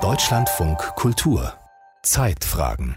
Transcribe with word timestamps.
Deutschlandfunk 0.00 0.78
Kultur 0.96 1.52
Zeitfragen 2.02 2.96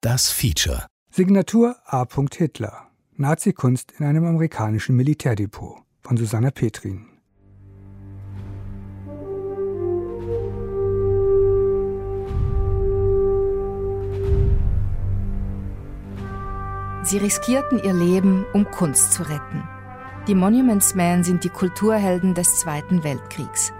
Das 0.00 0.32
Feature 0.32 0.88
Signatur 1.12 1.76
A. 1.86 2.04
Hitler 2.34 2.88
Nazi-Kunst 3.12 3.92
in 4.00 4.04
einem 4.04 4.24
amerikanischen 4.24 4.96
Militärdepot 4.96 5.84
von 6.00 6.16
Susanna 6.16 6.50
Petrin 6.50 7.06
Sie 17.04 17.18
riskierten 17.18 17.80
ihr 17.80 17.94
Leben, 17.94 18.44
um 18.52 18.68
Kunst 18.72 19.12
zu 19.12 19.22
retten. 19.22 19.62
Die 20.26 20.34
Monuments 20.34 20.96
Men 20.96 21.22
sind 21.22 21.44
die 21.44 21.48
Kulturhelden 21.48 22.34
des 22.34 22.58
Zweiten 22.58 23.04
Weltkriegs. 23.04 23.72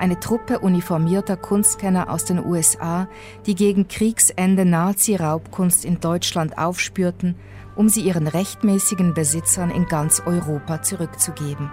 Eine 0.00 0.18
Truppe 0.18 0.60
uniformierter 0.60 1.36
Kunstkenner 1.36 2.08
aus 2.08 2.24
den 2.24 2.42
USA, 2.42 3.06
die 3.44 3.54
gegen 3.54 3.86
Kriegsende 3.86 4.64
Nazi-Raubkunst 4.64 5.84
in 5.84 6.00
Deutschland 6.00 6.56
aufspürten, 6.56 7.34
um 7.76 7.90
sie 7.90 8.00
ihren 8.00 8.26
rechtmäßigen 8.26 9.12
Besitzern 9.12 9.70
in 9.70 9.84
ganz 9.84 10.22
Europa 10.24 10.80
zurückzugeben. 10.80 11.70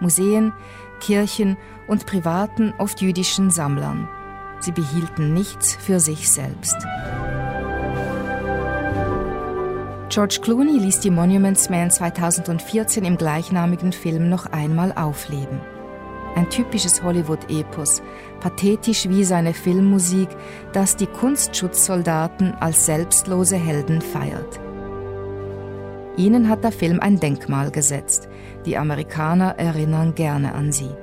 Museen, 0.00 0.54
Kirchen 1.00 1.58
und 1.86 2.06
privaten, 2.06 2.72
oft 2.78 3.02
jüdischen 3.02 3.50
Sammlern. 3.50 4.08
Sie 4.60 4.72
behielten 4.72 5.34
nichts 5.34 5.74
für 5.74 6.00
sich 6.00 6.30
selbst. 6.30 6.76
George 10.08 10.38
Clooney 10.40 10.78
ließ 10.78 11.00
die 11.00 11.10
Monuments 11.10 11.68
Men 11.68 11.90
2014 11.90 13.04
im 13.04 13.18
gleichnamigen 13.18 13.92
Film 13.92 14.30
noch 14.30 14.46
einmal 14.46 14.92
aufleben. 14.92 15.60
Ein 16.38 16.50
typisches 16.50 17.02
Hollywood-Epos, 17.02 18.00
pathetisch 18.38 19.08
wie 19.08 19.24
seine 19.24 19.52
Filmmusik, 19.52 20.28
das 20.72 20.94
die 20.94 21.08
Kunstschutzsoldaten 21.08 22.54
als 22.54 22.86
selbstlose 22.86 23.56
Helden 23.56 24.00
feiert. 24.00 24.60
Ihnen 26.16 26.48
hat 26.48 26.62
der 26.62 26.70
Film 26.70 27.00
ein 27.00 27.18
Denkmal 27.18 27.72
gesetzt. 27.72 28.28
Die 28.66 28.78
Amerikaner 28.78 29.58
erinnern 29.58 30.14
gerne 30.14 30.54
an 30.54 30.70
sie. 30.70 30.94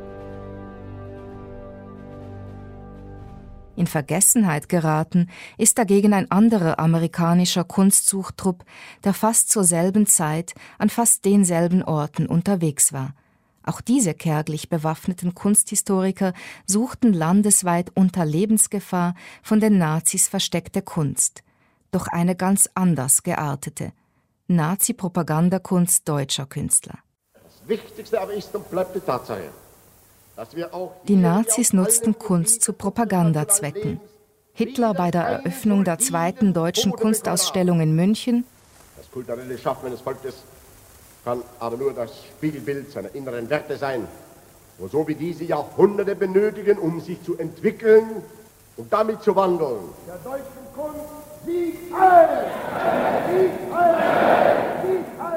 In 3.76 3.88
Vergessenheit 3.88 4.70
geraten 4.70 5.28
ist 5.58 5.78
dagegen 5.78 6.14
ein 6.14 6.32
anderer 6.32 6.80
amerikanischer 6.80 7.66
Kunstsuchtrupp, 7.66 8.64
der 9.04 9.14
fast 9.14 9.52
zur 9.52 9.66
selben 9.66 10.06
Zeit 10.06 10.54
an 10.78 10.88
fast 10.88 11.26
denselben 11.26 11.84
Orten 11.84 12.26
unterwegs 12.26 12.94
war. 12.94 13.14
Auch 13.68 13.82
diese 13.82 14.14
kärglich 14.14 14.70
bewaffneten 14.70 15.34
Kunsthistoriker 15.34 16.34
suchten 16.68 17.14
landesweit 17.14 17.92
unter 17.96 18.24
Lebensgefahr 18.24 19.16
von 19.42 19.60
den 19.60 19.80
Nazis 19.80 20.28
versteckte 20.28 20.84
Kunst, 20.84 21.42
doch 21.90 22.08
eine 22.08 22.36
ganz 22.36 22.70
anders 22.76 23.24
geartete 23.24 23.92
Nazi-Propagandakunst 24.48 26.08
deutscher 26.08 26.46
Künstler. 26.46 27.00
Das 27.34 27.68
Wichtigste 27.68 28.22
aber 28.22 28.34
ist 28.34 28.54
und 28.56 28.70
bleibt 28.70 28.96
die 28.96 29.00
Tatsache, 29.00 29.50
die 31.08 31.16
Nazis 31.16 31.74
nutzten 31.74 32.20
Kunst 32.20 32.62
zu 32.62 32.74
Propagandazwecken. 32.74 34.00
Hitler 34.54 34.94
bei 34.94 35.10
der 35.10 35.24
Eröffnung 35.24 35.84
der 35.84 35.98
zweiten 35.98 36.54
deutschen 36.54 36.92
Kunstausstellung 36.92 37.80
in 37.80 37.96
München. 37.96 38.46
Das 38.98 39.10
kulturelle 39.10 39.58
Schaffen 39.58 39.88
eines 39.88 40.02
Volkes 40.02 40.36
kann 41.26 41.42
aber 41.60 41.76
nur 41.76 41.92
das 41.92 42.12
Spiegelbild 42.38 42.92
seiner 42.92 43.14
inneren 43.16 43.50
Werte 43.50 43.76
sein, 43.78 44.08
wo 44.78 44.88
so 44.88 45.08
wie 45.08 45.16
diese 45.16 45.44
Jahrhunderte 45.44 46.16
benötigen, 46.16 46.78
um 46.78 47.02
sich 47.02 47.22
zu 47.24 47.36
entwickeln 47.38 48.22
und 48.78 48.94
damit 48.94 49.24
zu 49.24 49.36
wandeln. 49.36 49.90
Der 50.08 50.18
deutschen 50.18 50.66
Kunst 50.76 51.00
siegt 51.46 51.94
all! 51.94 52.46
Siegt 53.32 53.74
all! 53.74 53.98
Siegt 54.86 55.20
all! 55.20 55.36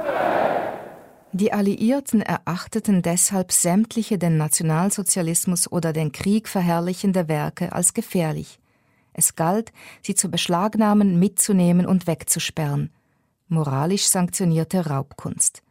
Die 1.33 1.53
Alliierten 1.53 2.21
erachteten 2.21 3.01
deshalb 3.01 3.53
sämtliche 3.53 4.19
den 4.19 4.37
Nationalsozialismus 4.37 5.73
oder 5.73 5.95
den 5.95 6.13
Krieg 6.13 6.49
verherrlichende 6.49 7.29
Werke 7.29 7.73
als 7.73 7.95
gefährlich. 7.95 8.59
Es 9.15 9.37
galt, 9.37 9.73
sie 10.03 10.15
zu 10.15 10.31
beschlagnahmen, 10.31 11.19
mitzunehmen 11.19 11.87
und 11.87 12.07
wegzusperren. 12.07 12.91
Moralisch 13.49 14.07
sanktionierte 14.09 14.87
Raubkunst. 14.87 15.63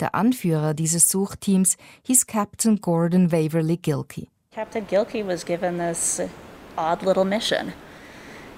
Der 0.00 0.14
Anführer 0.14 0.74
dieses 0.74 1.08
Suchteams 1.08 1.76
hieß 2.02 2.26
Captain 2.26 2.80
Gordon 2.80 3.32
Waverly 3.32 3.78
Gilkey. 3.78 4.28
Captain 4.54 4.86
Gilkey 4.86 5.26
was 5.26 5.44
given 5.44 5.78
this 5.78 6.20
odd 6.76 7.02
little 7.02 7.24
mission. 7.24 7.72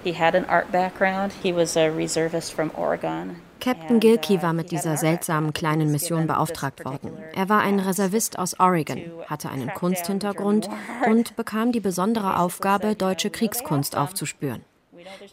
He 0.03 0.13
had 0.13 0.35
an 0.35 0.45
art 0.47 0.71
background. 0.73 1.33
He 1.43 1.55
was 1.55 1.77
a 1.77 1.89
reservist 1.89 2.53
from 2.53 2.71
Oregon. 2.77 3.37
Captain 3.61 3.99
Gilkey 3.99 4.41
war 4.43 4.53
mit 4.53 4.71
dieser 4.71 4.97
seltsamen 4.97 5.53
kleinen 5.53 5.91
Mission 5.91 6.27
beauftragt 6.27 6.85
worden. 6.85 7.13
Er 7.35 7.49
war 7.49 7.61
ein 7.61 7.81
Reservist 7.81 8.39
aus 8.39 8.59
Oregon, 8.61 9.03
hatte 9.27 9.51
einen 9.51 9.75
Kunsthintergrund 9.75 10.69
und 11.07 11.35
bekam 11.35 11.73
die 11.73 11.81
besondere 11.81 12.37
Aufgabe, 12.39 12.95
deutsche 12.95 13.31
Kriegskunst 13.31 13.97
aufzuspüren. 13.97 14.63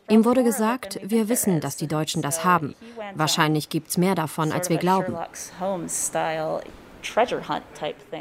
Ihm 0.10 0.26
wurde 0.26 0.44
gesagt, 0.44 1.00
wir 1.04 1.30
wissen, 1.30 1.62
dass 1.62 1.76
die 1.78 1.88
Deutschen 1.88 2.22
das 2.22 2.44
haben. 2.44 2.76
Wahrscheinlich 3.16 3.70
gibt 3.70 3.90
es 3.90 3.98
mehr 3.98 4.16
davon, 4.16 4.52
als 4.52 4.70
wir 4.70 4.78
glauben. 4.78 5.16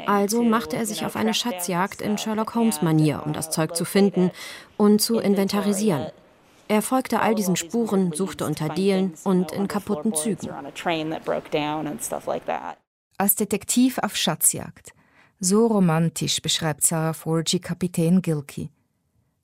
Also 0.05 0.43
machte 0.43 0.75
er 0.75 0.85
sich 0.85 1.05
auf 1.05 1.15
eine 1.15 1.33
Schatzjagd 1.33 2.01
in 2.01 2.17
Sherlock 2.17 2.55
Holmes-Manier, 2.55 3.23
um 3.25 3.33
das 3.33 3.49
Zeug 3.49 3.75
zu 3.75 3.85
finden 3.85 4.31
und 4.77 5.01
zu 5.01 5.17
inventarisieren. 5.19 6.07
Er 6.67 6.81
folgte 6.81 7.21
all 7.21 7.35
diesen 7.35 7.55
Spuren, 7.55 8.11
suchte 8.13 8.45
unter 8.45 8.69
Dielen 8.69 9.13
und 9.23 9.51
in 9.51 9.67
kaputten 9.67 10.15
Zügen. 10.15 10.49
Als 13.17 13.35
Detektiv 13.35 13.97
auf 13.99 14.15
Schatzjagd. 14.15 14.93
So 15.39 15.67
romantisch 15.67 16.41
beschreibt 16.41 16.85
Sarah 16.85 17.13
Forgy 17.13 17.59
Kapitän 17.59 18.21
Gilkey. 18.21 18.69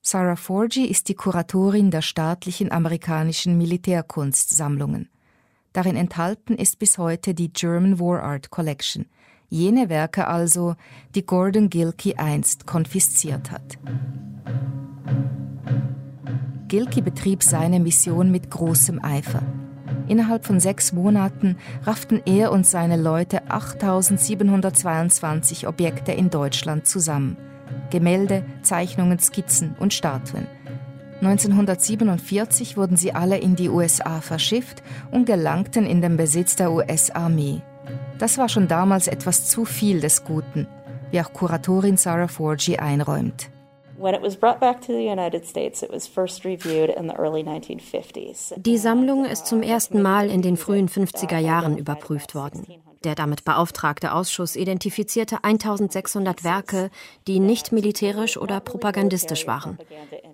Sarah 0.04 0.34
Forgy 0.34 0.86
ist 0.86 1.08
die 1.08 1.14
Kuratorin 1.14 1.92
der 1.92 2.02
staatlichen 2.02 2.72
amerikanischen 2.72 3.56
Militärkunstsammlungen. 3.56 5.08
Darin 5.72 5.94
enthalten 5.94 6.56
ist 6.56 6.80
bis 6.80 6.98
heute 6.98 7.34
die 7.34 7.52
German 7.52 8.00
War 8.00 8.24
Art 8.24 8.50
Collection, 8.50 9.06
jene 9.48 9.88
Werke 9.88 10.26
also, 10.26 10.74
die 11.14 11.24
Gordon 11.24 11.70
Gilkey 11.70 12.16
einst 12.16 12.66
konfisziert 12.66 13.52
hat. 13.52 13.78
Gilkey 16.66 17.00
betrieb 17.00 17.44
seine 17.44 17.78
Mission 17.78 18.32
mit 18.32 18.50
großem 18.50 19.04
Eifer. 19.04 19.44
Innerhalb 20.08 20.44
von 20.44 20.58
sechs 20.58 20.92
Monaten 20.92 21.58
rafften 21.84 22.20
er 22.26 22.50
und 22.50 22.66
seine 22.66 22.96
Leute 22.96 23.48
8722 23.48 25.68
Objekte 25.68 26.10
in 26.10 26.28
Deutschland 26.28 26.88
zusammen. 26.88 27.36
Gemälde, 27.90 28.44
Zeichnungen, 28.62 29.18
Skizzen 29.18 29.76
und 29.78 29.94
Statuen. 29.94 30.46
1947 31.20 32.76
wurden 32.76 32.96
sie 32.96 33.14
alle 33.14 33.38
in 33.38 33.54
die 33.54 33.68
USA 33.68 34.20
verschifft 34.20 34.82
und 35.12 35.24
gelangten 35.24 35.86
in 35.86 36.02
den 36.02 36.16
Besitz 36.16 36.56
der 36.56 36.72
US-Armee. 36.72 37.62
Das 38.18 38.38
war 38.38 38.48
schon 38.48 38.66
damals 38.66 39.06
etwas 39.06 39.48
zu 39.48 39.64
viel 39.64 40.00
des 40.00 40.24
Guten, 40.24 40.66
wie 41.10 41.20
auch 41.20 41.32
Kuratorin 41.32 41.96
Sarah 41.96 42.28
Forgy 42.28 42.76
einräumt. 42.76 43.50
Die 48.56 48.78
Sammlung 48.78 49.24
ist 49.24 49.46
zum 49.46 49.62
ersten 49.62 50.02
Mal 50.02 50.28
in 50.28 50.42
den 50.42 50.56
frühen 50.56 50.88
50er 50.88 51.38
Jahren 51.38 51.78
überprüft 51.78 52.34
worden. 52.34 52.66
Der 53.04 53.14
damit 53.14 53.44
beauftragte 53.44 54.12
Ausschuss 54.12 54.56
identifizierte 54.56 55.42
1600 55.42 56.44
Werke, 56.44 56.90
die 57.26 57.40
nicht 57.40 57.72
militärisch 57.72 58.36
oder 58.36 58.60
propagandistisch 58.60 59.46
waren. 59.46 59.78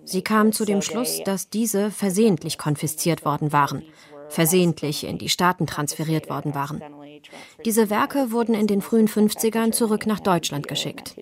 Sie 0.05 0.21
kamen 0.21 0.51
zu 0.51 0.65
dem 0.65 0.81
Schluss, 0.81 1.21
dass 1.23 1.49
diese 1.49 1.91
versehentlich 1.91 2.57
konfisziert 2.57 3.25
worden 3.25 3.51
waren, 3.51 3.83
versehentlich 4.29 5.05
in 5.05 5.17
die 5.17 5.29
Staaten 5.29 5.65
transferiert 5.65 6.29
worden 6.29 6.53
waren. 6.53 6.81
Diese 7.65 7.89
Werke 7.89 8.31
wurden 8.31 8.53
in 8.53 8.67
den 8.67 8.81
frühen 8.81 9.07
50ern 9.07 9.71
zurück 9.71 10.05
nach 10.05 10.19
Deutschland 10.19 10.67
geschickt. 10.67 11.15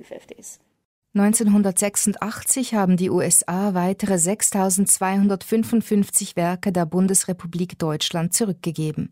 1986 1.16 2.76
haben 2.76 2.98
die 2.98 3.10
USA 3.10 3.74
weitere 3.74 4.20
6255 4.20 6.36
Werke 6.36 6.72
der 6.72 6.86
Bundesrepublik 6.86 7.80
Deutschland 7.80 8.34
zurückgegeben. 8.34 9.12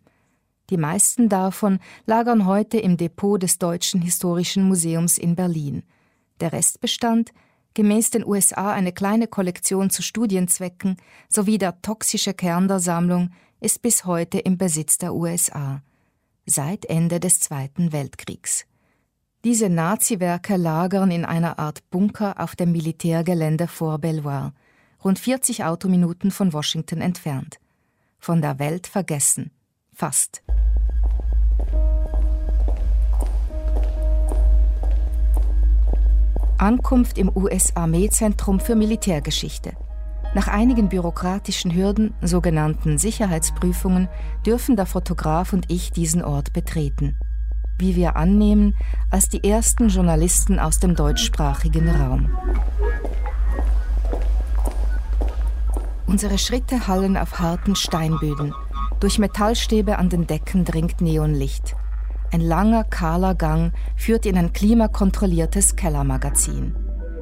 Die 0.69 0.77
meisten 0.77 1.29
davon 1.29 1.79
lagern 2.05 2.45
heute 2.45 2.79
im 2.79 2.97
Depot 2.97 3.41
des 3.41 3.59
Deutschen 3.59 4.01
Historischen 4.01 4.63
Museums 4.67 5.17
in 5.17 5.35
Berlin. 5.35 5.83
Der 6.39 6.53
Restbestand, 6.53 7.31
gemäß 7.75 8.09
den 8.09 8.25
USA 8.25 8.71
eine 8.71 8.91
kleine 8.91 9.27
Kollektion 9.27 9.91
zu 9.91 10.01
Studienzwecken 10.01 10.97
sowie 11.29 11.59
der 11.59 11.81
toxische 11.81 12.33
Kern 12.33 12.67
der 12.67 12.79
Sammlung, 12.79 13.29
ist 13.59 13.81
bis 13.83 14.05
heute 14.05 14.39
im 14.39 14.57
Besitz 14.57 14.97
der 14.97 15.13
USA. 15.13 15.83
Seit 16.47 16.85
Ende 16.85 17.19
des 17.19 17.39
Zweiten 17.39 17.91
Weltkriegs. 17.91 18.65
Diese 19.43 19.69
Nazi-Werke 19.69 20.57
lagern 20.57 21.11
in 21.11 21.25
einer 21.25 21.59
Art 21.59 21.87
Bunker 21.91 22.39
auf 22.39 22.55
dem 22.55 22.71
Militärgelände 22.71 23.67
vor 23.67 23.99
Belvoir, 23.99 24.53
rund 25.03 25.19
40 25.19 25.63
Autominuten 25.63 26.31
von 26.31 26.53
Washington 26.53 27.01
entfernt. 27.01 27.59
Von 28.17 28.41
der 28.41 28.57
Welt 28.57 28.87
vergessen. 28.87 29.51
Fast. 29.97 30.43
Ankunft 36.57 37.17
im 37.17 37.31
US-Armeezentrum 37.33 38.59
für 38.59 38.75
Militärgeschichte. 38.75 39.71
Nach 40.33 40.49
einigen 40.49 40.89
bürokratischen 40.89 41.73
Hürden, 41.73 42.13
sogenannten 42.21 42.97
Sicherheitsprüfungen, 42.97 44.09
dürfen 44.45 44.75
der 44.75 44.85
Fotograf 44.85 45.53
und 45.53 45.71
ich 45.71 45.93
diesen 45.93 46.25
Ort 46.25 46.51
betreten. 46.51 47.15
Wie 47.79 47.95
wir 47.95 48.17
annehmen, 48.17 48.75
als 49.11 49.29
die 49.29 49.49
ersten 49.49 49.87
Journalisten 49.87 50.59
aus 50.59 50.79
dem 50.79 50.95
deutschsprachigen 50.95 51.89
Raum. 51.89 52.37
Unsere 56.05 56.37
Schritte 56.37 56.85
hallen 56.85 57.15
auf 57.15 57.39
harten 57.39 57.77
Steinböden. 57.77 58.53
Durch 59.05 59.19
Metallstäbe 59.19 59.99
an 59.99 60.09
den 60.09 60.25
Decken 60.25 60.65
dringt 60.65 60.99
Neonlicht. 60.99 61.75
Ein 62.31 62.41
langer, 62.41 62.83
kahler 62.83 63.35
Gang 63.35 63.71
führt 63.95 64.25
in 64.25 64.35
ein 64.35 64.51
klimakontrolliertes 64.51 65.75
Kellermagazin. 65.75 66.75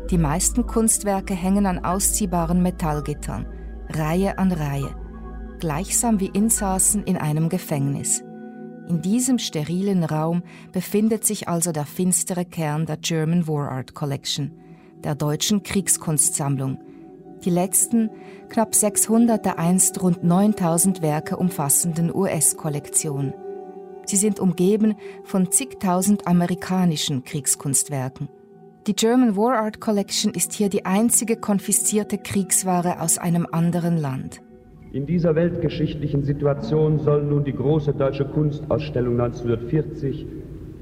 Die 0.10 0.18
meisten 0.18 0.66
Kunstwerke 0.66 1.34
hängen 1.34 1.66
an 1.66 1.84
ausziehbaren 1.84 2.62
Metallgittern, 2.62 3.48
Reihe 3.90 4.38
an 4.38 4.54
Reihe, 4.54 4.96
gleichsam 5.60 6.22
wie 6.22 6.28
Insassen 6.28 7.04
in 7.04 7.18
einem 7.18 7.50
Gefängnis. 7.50 8.24
In 8.88 9.02
diesem 9.02 9.38
sterilen 9.38 10.06
Raum 10.06 10.44
befindet 10.72 11.26
sich 11.26 11.50
also 11.50 11.74
der 11.74 11.86
finstere 11.86 12.46
Kern 12.46 12.86
der 12.86 12.96
German 12.96 13.46
War 13.46 13.70
Art 13.70 13.94
Collection, 13.94 14.54
der 15.04 15.16
deutschen 15.16 15.64
Kriegskunstsammlung. 15.64 16.78
Die 17.46 17.50
letzten, 17.50 18.10
knapp 18.48 18.74
600 18.74 19.46
der 19.46 19.60
einst 19.60 20.02
rund 20.02 20.24
9000 20.24 21.02
Werke 21.02 21.36
umfassenden 21.36 22.14
US-Kollektion. 22.14 23.34
Sie 24.06 24.16
sind 24.16 24.40
umgeben 24.40 24.96
von 25.26 25.52
zigtausend 25.52 26.26
amerikanischen 26.26 27.26
Kriegskunstwerken. 27.26 28.30
Die 28.88 28.96
German 28.96 29.36
War 29.36 29.60
Art 29.60 29.82
Collection 29.82 30.34
ist 30.34 30.54
hier 30.54 30.70
die 30.70 30.86
einzige 30.86 31.36
konfiszierte 31.36 32.18
Kriegsware 32.18 33.02
aus 33.02 33.18
einem 33.18 33.48
anderen 33.52 33.98
Land. 33.98 34.42
In 34.94 35.06
dieser 35.06 35.36
weltgeschichtlichen 35.36 36.24
Situation 36.24 37.00
soll 37.00 37.24
nun 37.24 37.44
die 37.44 37.56
große 37.56 37.94
deutsche 37.94 38.26
Kunstausstellung 38.26 39.20
1940 39.20 40.26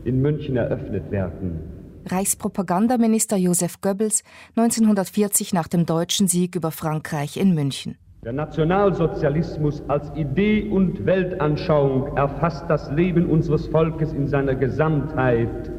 in 0.03 0.21
München 0.21 0.57
eröffnet 0.57 1.09
werden. 1.09 1.70
Reichspropagandaminister 2.05 3.37
Josef 3.37 3.81
Goebbels 3.81 4.23
1940 4.55 5.53
nach 5.53 5.67
dem 5.67 5.85
deutschen 5.85 6.27
Sieg 6.27 6.55
über 6.55 6.71
Frankreich 6.71 7.37
in 7.37 7.53
München. 7.53 7.97
Der 8.23 8.33
Nationalsozialismus 8.33 9.81
als 9.87 10.11
Idee 10.15 10.69
und 10.69 11.05
Weltanschauung 11.07 12.15
erfasst 12.17 12.65
das 12.67 12.91
Leben 12.91 13.25
unseres 13.25 13.65
Volkes 13.67 14.13
in 14.13 14.27
seiner 14.27 14.53
Gesamtheit. 14.53 15.71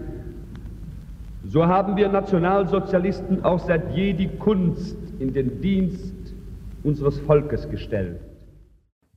So 1.44 1.66
haben 1.66 1.96
wir 1.96 2.08
Nationalsozialisten 2.08 3.44
auch 3.44 3.64
seit 3.64 3.94
je 3.94 4.12
die 4.12 4.28
Kunst 4.28 4.96
in 5.20 5.32
den 5.32 5.60
Dienst 5.60 6.34
unseres 6.82 7.18
Volkes 7.20 7.68
gestellt. 7.70 8.20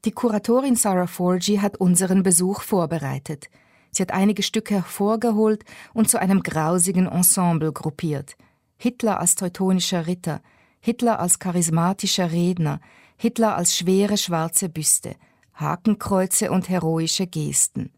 Die 0.06 0.12
Kuratorin 0.12 0.76
Sarah 0.76 1.08
Forgy 1.08 1.58
hat 1.58 1.78
unseren 1.78 2.22
Besuch 2.22 2.62
vorbereitet. 2.62 3.50
Sie 3.96 4.02
hat 4.02 4.12
einige 4.12 4.44
Stücke 4.44 4.76
hervorgeholt 4.76 5.64
und 5.94 6.10
zu 6.10 6.20
einem 6.20 6.44
grausigen 6.44 7.08
Ensemble 7.08 7.72
gruppiert. 7.72 8.36
Hitler 8.76 9.22
als 9.22 9.36
teutonischer 9.36 10.06
Ritter, 10.06 10.42
Hitler 10.82 11.20
als 11.20 11.40
charismatischer 11.40 12.32
Redner, 12.34 12.82
Hitler 13.16 13.56
als 13.56 13.78
schwere 13.78 14.18
schwarze 14.18 14.68
Büste, 14.68 15.16
Hakenkreuze 15.54 16.52
und 16.52 16.68
heroische 16.68 17.26
Gesten. 17.26 17.90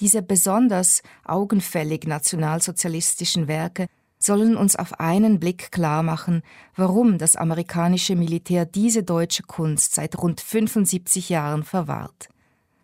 Diese 0.00 0.22
besonders 0.22 1.02
augenfällig 1.24 2.06
nationalsozialistischen 2.06 3.46
Werke 3.46 3.88
sollen 4.18 4.56
uns 4.56 4.74
auf 4.74 4.98
einen 5.00 5.38
Blick 5.38 5.70
klarmachen, 5.70 6.40
warum 6.74 7.18
das 7.18 7.36
amerikanische 7.36 8.16
Militär 8.16 8.64
diese 8.64 9.02
deutsche 9.02 9.42
Kunst 9.42 9.94
seit 9.94 10.16
rund 10.16 10.40
75 10.40 11.28
Jahren 11.28 11.62
verwahrt. 11.62 12.30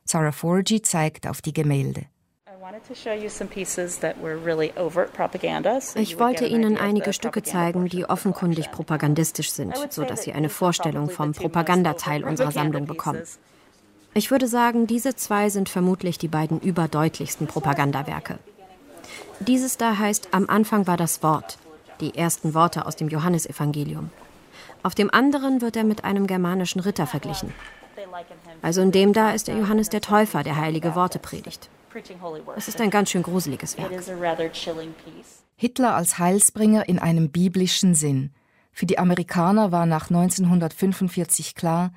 Sarah 0.05 0.32
Forgy 0.32 0.82
zeigt 0.82 1.26
auf 1.26 1.40
die 1.40 1.55
Gemälde. 1.55 2.11
Ich 5.94 6.18
wollte 6.18 6.46
Ihnen 6.46 6.78
einige 6.78 7.12
Stücke 7.12 7.42
zeigen, 7.42 7.88
die 7.88 8.04
offenkundig 8.08 8.70
propagandistisch 8.70 9.50
sind, 9.50 9.74
sodass 9.90 10.22
Sie 10.22 10.32
eine 10.32 10.48
Vorstellung 10.48 11.10
vom 11.10 11.32
Propagandateil 11.32 12.22
unserer 12.22 12.52
Sammlung 12.52 12.86
bekommen. 12.86 13.22
Ich 14.14 14.30
würde 14.30 14.46
sagen, 14.46 14.86
diese 14.86 15.16
zwei 15.16 15.48
sind 15.50 15.68
vermutlich 15.68 16.18
die 16.18 16.28
beiden 16.28 16.60
überdeutlichsten 16.60 17.48
Propagandawerke. 17.48 18.38
Dieses 19.40 19.76
da 19.76 19.98
heißt 19.98 20.28
Am 20.30 20.48
Anfang 20.48 20.86
war 20.86 20.96
das 20.96 21.22
Wort, 21.24 21.58
die 22.00 22.16
ersten 22.16 22.54
Worte 22.54 22.86
aus 22.86 22.94
dem 22.94 23.08
Johannesevangelium. 23.08 24.10
Auf 24.84 24.94
dem 24.94 25.10
anderen 25.12 25.62
wird 25.62 25.76
er 25.76 25.84
mit 25.84 26.04
einem 26.04 26.28
germanischen 26.28 26.80
Ritter 26.80 27.08
verglichen. 27.08 27.52
Also 28.60 28.82
in 28.82 28.92
dem 28.92 29.12
da 29.12 29.32
ist 29.32 29.48
der 29.48 29.56
Johannes 29.56 29.88
der 29.88 30.00
Täufer, 30.00 30.44
der 30.44 30.56
heilige 30.56 30.94
Worte 30.94 31.18
predigt. 31.18 31.68
Es 32.56 32.68
ist 32.68 32.80
ein 32.80 32.90
ganz 32.90 33.10
schön 33.10 33.22
gruseliges 33.22 33.76
Werk. 33.78 33.90
Hitler 35.56 35.94
als 35.94 36.18
Heilsbringer 36.18 36.88
in 36.88 36.98
einem 36.98 37.30
biblischen 37.30 37.94
Sinn. 37.94 38.32
Für 38.72 38.86
die 38.86 38.98
Amerikaner 38.98 39.70
war 39.70 39.86
nach 39.86 40.08
1945 40.08 41.54
klar, 41.54 41.92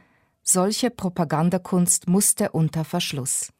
solche 0.47 0.91
Propagandakunst 0.91 2.07
musste 2.07 2.51
unter 2.51 2.85
Verschluss. 2.85 3.51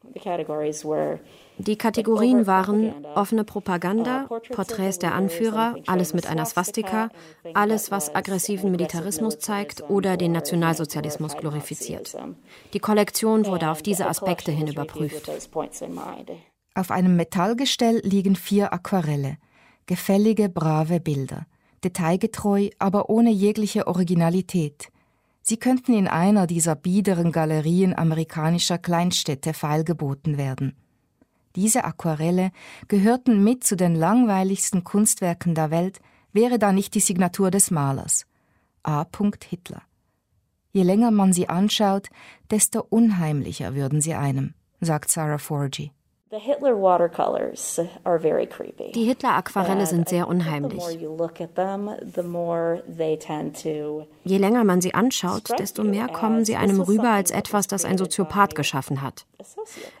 Die 1.58 1.76
Kategorien 1.76 2.46
waren 2.46 3.04
offene 3.14 3.44
Propaganda, 3.44 4.28
Porträts 4.52 4.98
der 4.98 5.14
Anführer, 5.14 5.76
alles 5.86 6.14
mit 6.14 6.26
einer 6.26 6.46
Swastika, 6.46 7.08
alles, 7.54 7.90
was 7.90 8.14
aggressiven 8.14 8.70
Militarismus 8.70 9.38
zeigt 9.38 9.82
oder 9.90 10.16
den 10.16 10.32
Nationalsozialismus 10.32 11.36
glorifiziert. 11.36 12.16
Die 12.72 12.78
Kollektion 12.78 13.46
wurde 13.46 13.70
auf 13.70 13.82
diese 13.82 14.06
Aspekte 14.06 14.52
hin 14.52 14.68
überprüft. 14.68 15.30
Auf 16.74 16.90
einem 16.90 17.16
Metallgestell 17.16 18.00
liegen 18.04 18.36
vier 18.36 18.72
Aquarelle, 18.72 19.38
gefällige, 19.86 20.48
brave 20.48 21.00
Bilder, 21.00 21.46
detailgetreu, 21.82 22.68
aber 22.78 23.10
ohne 23.10 23.30
jegliche 23.30 23.86
Originalität. 23.86 24.88
Sie 25.48 25.58
könnten 25.58 25.94
in 25.94 26.08
einer 26.08 26.48
dieser 26.48 26.74
biederen 26.74 27.30
Galerien 27.30 27.96
amerikanischer 27.96 28.78
Kleinstädte 28.78 29.54
feilgeboten 29.54 30.38
werden. 30.38 30.74
Diese 31.54 31.84
Aquarelle 31.84 32.50
gehörten 32.88 33.44
mit 33.44 33.62
zu 33.62 33.76
den 33.76 33.94
langweiligsten 33.94 34.82
Kunstwerken 34.82 35.54
der 35.54 35.70
Welt, 35.70 36.00
wäre 36.32 36.58
da 36.58 36.72
nicht 36.72 36.96
die 36.96 37.00
Signatur 37.00 37.52
des 37.52 37.70
Malers. 37.70 38.26
A. 38.82 39.06
Hitler. 39.48 39.82
Je 40.72 40.82
länger 40.82 41.12
man 41.12 41.32
sie 41.32 41.48
anschaut, 41.48 42.08
desto 42.50 42.80
unheimlicher 42.80 43.76
würden 43.76 44.00
sie 44.00 44.14
einem, 44.14 44.52
sagt 44.80 45.12
Sarah 45.12 45.38
Forgy. 45.38 45.92
Die 46.32 46.38
Hitler-Aquarelle 49.04 49.86
sind 49.86 50.08
sehr 50.08 50.26
unheimlich. 50.26 50.82
Je 54.24 54.38
länger 54.38 54.64
man 54.64 54.80
sie 54.80 54.92
anschaut, 54.92 55.50
desto 55.56 55.84
mehr 55.84 56.08
kommen 56.08 56.44
sie 56.44 56.56
einem 56.56 56.80
rüber 56.80 57.10
als 57.10 57.30
etwas, 57.30 57.68
das 57.68 57.84
ein 57.84 57.96
Soziopath 57.96 58.56
geschaffen 58.56 59.02
hat. 59.02 59.24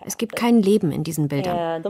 Es 0.04 0.16
gibt 0.16 0.34
kein 0.34 0.60
Leben 0.62 0.90
in 0.90 1.04
diesen 1.04 1.28
Bildern. 1.28 1.84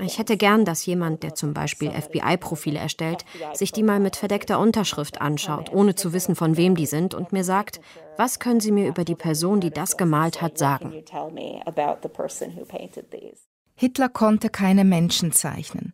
Ich 0.00 0.18
hätte 0.18 0.36
gern, 0.36 0.64
dass 0.66 0.84
jemand, 0.84 1.22
der 1.22 1.34
zum 1.34 1.54
Beispiel 1.54 1.90
FBI-Profile 1.90 2.78
erstellt, 2.78 3.24
sich 3.54 3.72
die 3.72 3.82
mal 3.82 4.00
mit 4.00 4.16
verdeckter 4.16 4.58
Unterschrift 4.58 5.22
anschaut, 5.22 5.72
ohne 5.72 5.94
zu 5.94 6.12
wissen, 6.12 6.34
von 6.34 6.58
wem 6.58 6.76
die 6.76 6.84
sind, 6.84 7.14
und 7.14 7.32
mir 7.32 7.44
sagt, 7.44 7.80
was 8.18 8.40
können 8.40 8.58
Sie 8.58 8.72
mir 8.72 8.88
über 8.88 9.04
die 9.04 9.14
Person, 9.14 9.60
die 9.60 9.70
das 9.70 9.96
gemalt 9.96 10.42
hat, 10.42 10.58
sagen? 10.58 10.92
Hitler 13.76 14.08
konnte 14.08 14.50
keine 14.50 14.84
Menschen 14.84 15.30
zeichnen. 15.30 15.92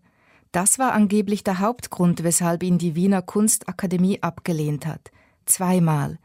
Das 0.51 0.79
war 0.79 0.93
angeblich 0.93 1.45
der 1.45 1.61
Hauptgrund, 1.61 2.25
weshalb 2.25 2.63
ihn 2.63 2.79
die 2.79 2.95
Wiener 2.95 3.21
Kunstakademie 3.21 4.23
abgelehnt 4.23 4.87
hat. 4.87 5.11
Zweimal. 5.45 6.19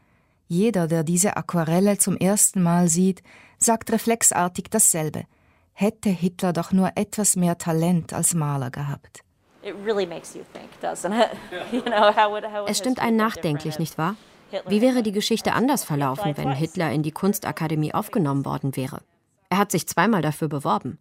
Jeder, 0.48 0.86
der 0.86 1.04
diese 1.04 1.36
Aquarelle 1.36 1.98
zum 1.98 2.16
ersten 2.16 2.62
Mal 2.62 2.88
sieht, 2.88 3.22
sagt 3.58 3.92
reflexartig 3.92 4.70
dasselbe. 4.70 5.24
Hätte 5.74 6.08
Hitler 6.08 6.54
doch 6.54 6.72
nur 6.72 6.92
etwas 6.94 7.36
mehr 7.36 7.58
Talent 7.58 8.14
als 8.14 8.32
Maler 8.32 8.70
gehabt. 8.70 9.20
Es 12.66 12.78
stimmt 12.78 13.00
einen 13.00 13.18
nachdenklich, 13.18 13.78
nicht 13.78 13.98
wahr? 13.98 14.16
Wie 14.66 14.80
wäre 14.80 15.02
die 15.02 15.12
Geschichte 15.12 15.52
anders 15.52 15.84
verlaufen, 15.84 16.36
wenn 16.36 16.52
Hitler 16.52 16.92
in 16.92 17.02
die 17.02 17.12
Kunstakademie 17.12 17.94
aufgenommen 17.94 18.44
worden 18.44 18.76
wäre? 18.76 19.00
Er 19.48 19.58
hat 19.58 19.70
sich 19.70 19.86
zweimal 19.86 20.22
dafür 20.22 20.48
beworben. 20.48 20.98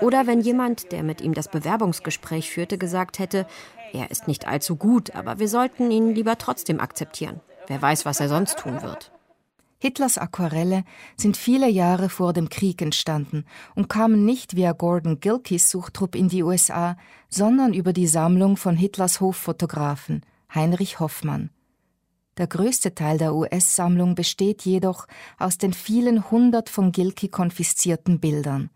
Oder 0.00 0.26
wenn 0.26 0.40
jemand, 0.40 0.92
der 0.92 1.02
mit 1.02 1.20
ihm 1.20 1.34
das 1.34 1.48
Bewerbungsgespräch 1.48 2.50
führte, 2.50 2.78
gesagt 2.78 3.18
hätte, 3.18 3.46
er 3.92 4.10
ist 4.10 4.28
nicht 4.28 4.46
allzu 4.46 4.76
gut, 4.76 5.14
aber 5.14 5.38
wir 5.38 5.48
sollten 5.48 5.90
ihn 5.90 6.14
lieber 6.14 6.38
trotzdem 6.38 6.80
akzeptieren. 6.80 7.40
Wer 7.66 7.80
weiß, 7.80 8.04
was 8.04 8.20
er 8.20 8.28
sonst 8.28 8.58
tun 8.58 8.82
wird. 8.82 9.12
Hitlers 9.80 10.18
Aquarelle 10.18 10.84
sind 11.16 11.36
viele 11.36 11.68
Jahre 11.68 12.08
vor 12.08 12.32
dem 12.32 12.48
Krieg 12.48 12.82
entstanden 12.82 13.44
und 13.76 13.88
kamen 13.88 14.24
nicht 14.24 14.56
via 14.56 14.72
Gordon 14.72 15.20
Gilkeys 15.20 15.70
Suchtrupp 15.70 16.16
in 16.16 16.28
die 16.28 16.42
USA, 16.42 16.96
sondern 17.28 17.74
über 17.74 17.92
die 17.92 18.08
Sammlung 18.08 18.56
von 18.56 18.76
Hitlers 18.76 19.20
Hoffotografen 19.20 20.22
Heinrich 20.52 20.98
Hoffmann. 20.98 21.50
Der 22.38 22.46
größte 22.46 22.94
Teil 22.94 23.18
der 23.18 23.34
US-Sammlung 23.34 24.14
besteht 24.14 24.62
jedoch 24.62 25.08
aus 25.38 25.58
den 25.58 25.72
vielen 25.72 26.30
hundert 26.30 26.68
von 26.68 26.92
Gilkey 26.92 27.28
konfiszierten 27.28 28.20
Bildern. 28.20 28.70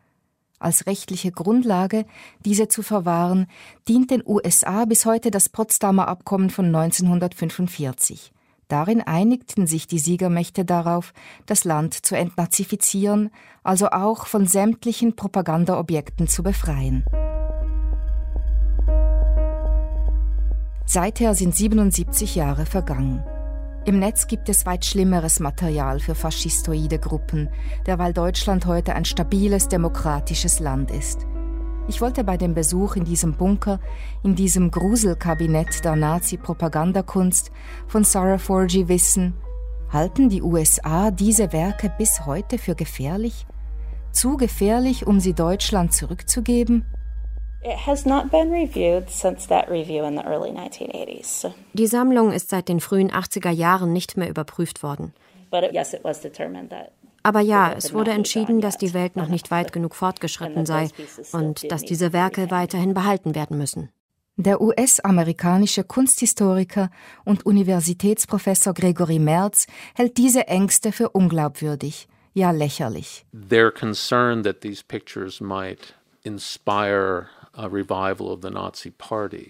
Als 0.58 0.86
rechtliche 0.86 1.30
Grundlage, 1.30 2.04
diese 2.44 2.66
zu 2.66 2.82
verwahren, 2.82 3.46
dient 3.88 4.10
den 4.10 4.22
USA 4.26 4.84
bis 4.84 5.06
heute 5.06 5.30
das 5.30 5.48
Potsdamer 5.48 6.08
Abkommen 6.08 6.50
von 6.50 6.66
1945. 6.66 8.32
Darin 8.66 9.00
einigten 9.00 9.66
sich 9.66 9.86
die 9.86 9.98
Siegermächte 9.98 10.64
darauf, 10.64 11.12
das 11.46 11.64
Land 11.64 11.94
zu 11.94 12.16
entnazifizieren, 12.16 13.30
also 13.62 13.90
auch 13.90 14.26
von 14.26 14.46
sämtlichen 14.46 15.14
Propagandaobjekten 15.14 16.26
zu 16.26 16.42
befreien. 16.42 17.04
Seither 20.84 21.34
sind 21.34 21.54
77 21.54 22.34
Jahre 22.34 22.66
vergangen. 22.66 23.24
Im 23.84 23.98
Netz 23.98 24.28
gibt 24.28 24.48
es 24.48 24.64
weit 24.64 24.84
schlimmeres 24.84 25.40
Material 25.40 25.98
für 25.98 26.14
faschistoide 26.14 27.00
Gruppen, 27.00 27.48
derweil 27.84 28.12
Deutschland 28.12 28.64
heute 28.66 28.94
ein 28.94 29.04
stabiles 29.04 29.66
demokratisches 29.66 30.60
Land 30.60 30.92
ist. 30.92 31.26
Ich 31.88 32.00
wollte 32.00 32.22
bei 32.22 32.36
dem 32.36 32.54
Besuch 32.54 32.94
in 32.94 33.04
diesem 33.04 33.34
Bunker, 33.34 33.80
in 34.22 34.36
diesem 34.36 34.70
Gruselkabinett 34.70 35.84
der 35.84 35.96
Nazi-Propagandakunst 35.96 37.50
von 37.88 38.04
Sarah 38.04 38.38
Forgy 38.38 38.86
wissen, 38.86 39.34
halten 39.90 40.28
die 40.28 40.42
USA 40.42 41.10
diese 41.10 41.52
Werke 41.52 41.92
bis 41.98 42.24
heute 42.24 42.58
für 42.58 42.76
gefährlich? 42.76 43.46
Zu 44.12 44.36
gefährlich, 44.36 45.08
um 45.08 45.18
sie 45.18 45.34
Deutschland 45.34 45.92
zurückzugeben? 45.92 46.84
Die 51.72 51.86
Sammlung 51.86 52.32
ist 52.32 52.50
seit 52.50 52.68
den 52.68 52.80
frühen 52.80 53.10
80er 53.10 53.50
Jahren 53.50 53.92
nicht 53.92 54.16
mehr 54.16 54.28
überprüft 54.28 54.82
worden. 54.82 55.14
But 55.50 55.72
yes, 55.72 55.92
it 55.92 56.02
was 56.02 56.20
determined 56.20 56.70
that 56.70 56.92
aber 57.22 57.40
ja, 57.40 57.72
es 57.72 57.92
wurde 57.92 58.10
entschieden, 58.10 58.60
dass 58.60 58.78
die 58.78 58.94
Welt 58.94 59.16
noch 59.16 59.28
nicht 59.28 59.50
weit 59.50 59.72
genug 59.72 59.94
fortgeschritten 59.94 60.66
sei 60.66 60.88
und 61.32 61.70
dass 61.70 61.82
diese 61.82 62.12
Werke 62.12 62.50
weiterhin 62.50 62.94
behalten 62.94 63.34
werden 63.34 63.58
müssen. 63.58 63.90
Der 64.36 64.60
US-amerikanische 64.60 65.84
Kunsthistoriker 65.84 66.90
und 67.24 67.46
Universitätsprofessor 67.46 68.74
Gregory 68.74 69.18
Merz 69.18 69.66
hält 69.94 70.16
diese 70.16 70.48
Ängste 70.48 70.90
für 70.90 71.10
unglaubwürdig, 71.10 72.08
ja 72.32 72.50
lächerlich. 72.50 73.26
They're 73.32 73.70
concerned 73.70 74.44
that 74.44 74.62
these 74.62 74.82
pictures 74.82 75.40
might 75.40 75.94
inspire 76.24 77.26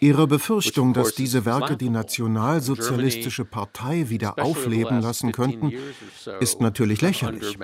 Ihre 0.00 0.26
Befürchtung, 0.26 0.92
dass 0.92 1.14
diese 1.14 1.44
Werke 1.44 1.76
die 1.76 1.88
nationalsozialistische 1.88 3.44
Partei 3.44 4.09
wieder 4.09 4.38
aufleben 4.38 5.00
lassen 5.00 5.30
könnten, 5.32 5.73
ist 6.40 6.61
natürlich 6.61 7.00
lächerlich. 7.00 7.56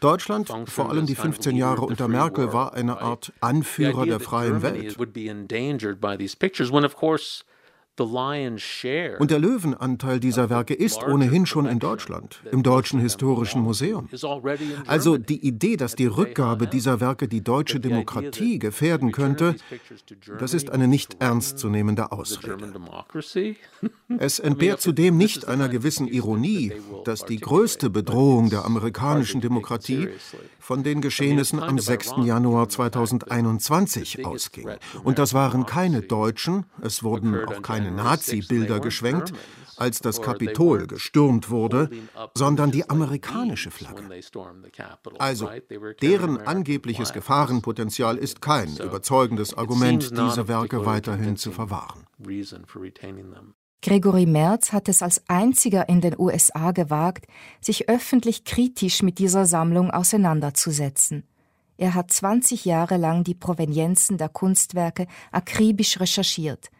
Deutschland, 0.00 0.52
vor 0.66 0.90
allem 0.90 1.06
die 1.06 1.14
15 1.14 1.56
Jahre 1.56 1.82
unter 1.82 2.08
Merkel, 2.08 2.52
war 2.52 2.74
eine 2.74 3.00
Art 3.00 3.32
Anführer 3.40 4.04
der 4.04 4.20
freien 4.20 4.62
Welt. 4.62 4.96
Und 7.98 9.30
der 9.30 9.38
Löwenanteil 9.38 10.20
dieser 10.20 10.50
Werke 10.50 10.74
ist 10.74 11.02
ohnehin 11.02 11.46
schon 11.46 11.66
in 11.66 11.78
Deutschland, 11.78 12.42
im 12.52 12.62
Deutschen 12.62 13.00
Historischen 13.00 13.62
Museum. 13.62 14.08
Also 14.86 15.16
die 15.16 15.46
Idee, 15.46 15.76
dass 15.76 15.94
die 15.94 16.06
Rückgabe 16.06 16.66
dieser 16.66 17.00
Werke 17.00 17.28
die 17.28 17.42
deutsche 17.42 17.80
Demokratie 17.80 18.58
gefährden 18.58 19.12
könnte, 19.12 19.56
das 20.38 20.52
ist 20.52 20.70
eine 20.70 20.88
nicht 20.88 21.16
ernstzunehmende 21.20 22.12
Ausrede. 22.12 22.56
Es 24.18 24.38
entbehrt 24.38 24.80
zudem 24.80 25.16
nicht 25.16 25.48
einer 25.48 25.68
gewissen 25.68 26.06
Ironie, 26.06 26.72
dass 27.04 27.24
die 27.24 27.38
größte 27.38 27.90
Bedrohung 27.90 28.50
der 28.50 28.64
amerikanischen 28.64 29.40
Demokratie 29.40 30.08
von 30.58 30.82
den 30.82 31.00
Geschehnissen 31.00 31.62
am 31.62 31.78
6. 31.78 32.14
Januar 32.24 32.68
2021 32.68 34.24
ausging. 34.24 34.68
Und 35.04 35.18
das 35.18 35.34
waren 35.34 35.66
keine 35.66 36.02
Deutschen, 36.02 36.66
es 36.82 37.02
wurden 37.02 37.44
auch 37.44 37.62
keine 37.62 37.85
Nazi-Bilder 37.90 38.80
geschwenkt, 38.80 39.32
als 39.76 40.00
das 40.00 40.22
Kapitol 40.22 40.86
gestürmt 40.86 41.50
wurde, 41.50 41.90
sondern 42.34 42.70
die 42.70 42.88
amerikanische 42.88 43.70
Flagge. 43.70 44.02
Also, 45.18 45.50
deren 46.00 46.38
angebliches 46.38 47.12
Gefahrenpotenzial 47.12 48.16
ist 48.16 48.40
kein 48.40 48.76
überzeugendes 48.76 49.54
Argument, 49.54 50.10
diese 50.10 50.48
Werke 50.48 50.86
weiterhin 50.86 51.36
zu 51.36 51.52
verwahren. 51.52 52.06
Gregory 53.82 54.26
Merz 54.26 54.72
hat 54.72 54.88
es 54.88 55.02
als 55.02 55.22
einziger 55.28 55.88
in 55.88 56.00
den 56.00 56.18
USA 56.18 56.72
gewagt, 56.72 57.26
sich 57.60 57.88
öffentlich 57.88 58.44
kritisch 58.44 59.02
mit 59.02 59.18
dieser 59.18 59.46
Sammlung 59.46 59.90
auseinanderzusetzen. 59.90 61.24
Er 61.76 61.94
hat 61.94 62.10
20 62.10 62.64
Jahre 62.64 62.96
lang 62.96 63.22
die 63.22 63.34
Provenienzen 63.34 64.16
der 64.16 64.30
Kunstwerke 64.30 65.06
akribisch 65.30 66.00
recherchiert, 66.00 66.70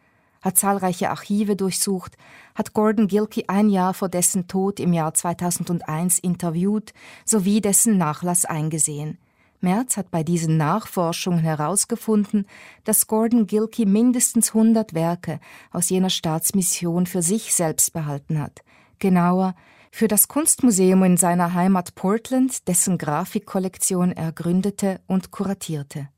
hat 0.47 0.57
zahlreiche 0.57 1.11
Archive 1.11 1.57
durchsucht, 1.57 2.17
hat 2.55 2.73
Gordon 2.73 3.09
Gilkey 3.09 3.47
ein 3.49 3.69
Jahr 3.69 3.95
vor 3.95 4.09
dessen 4.09 4.47
Tod 4.47 4.79
im 4.79 4.93
Jahr 4.93 5.13
2001 5.13 6.21
interviewt 6.21 6.95
sowie 7.25 7.61
dessen 7.61 7.99
Nachlass 7.99 8.45
eingesehen. 8.45 9.19
Merz 9.61 9.97
hat 9.97 10.13
bei 10.13 10.23
diesen 10.23 10.57
Nachforschungen 10.57 11.41
herausgefunden, 11.41 12.47
dass 12.85 13.09
Gordon 13.09 13.49
Gilkey 13.49 13.87
mindestens 13.87 14.55
100 14.55 14.95
Werke 14.95 15.41
aus 15.73 15.89
jener 15.89 16.11
Staatsmission 16.11 17.07
für 17.07 17.23
sich 17.23 17.53
selbst 17.53 17.93
behalten 17.93 18.41
hat. 18.41 18.61
Genauer, 19.01 19.57
für 19.91 20.07
das 20.07 20.29
Kunstmuseum 20.29 21.03
in 21.03 21.17
seiner 21.17 21.55
Heimat 21.55 21.97
Portland, 21.97 22.69
dessen 22.69 22.99
Grafikkollektion 22.99 24.13
er 24.13 24.31
gründete 24.31 25.01
und 25.09 25.33
kuratierte. 25.33 26.09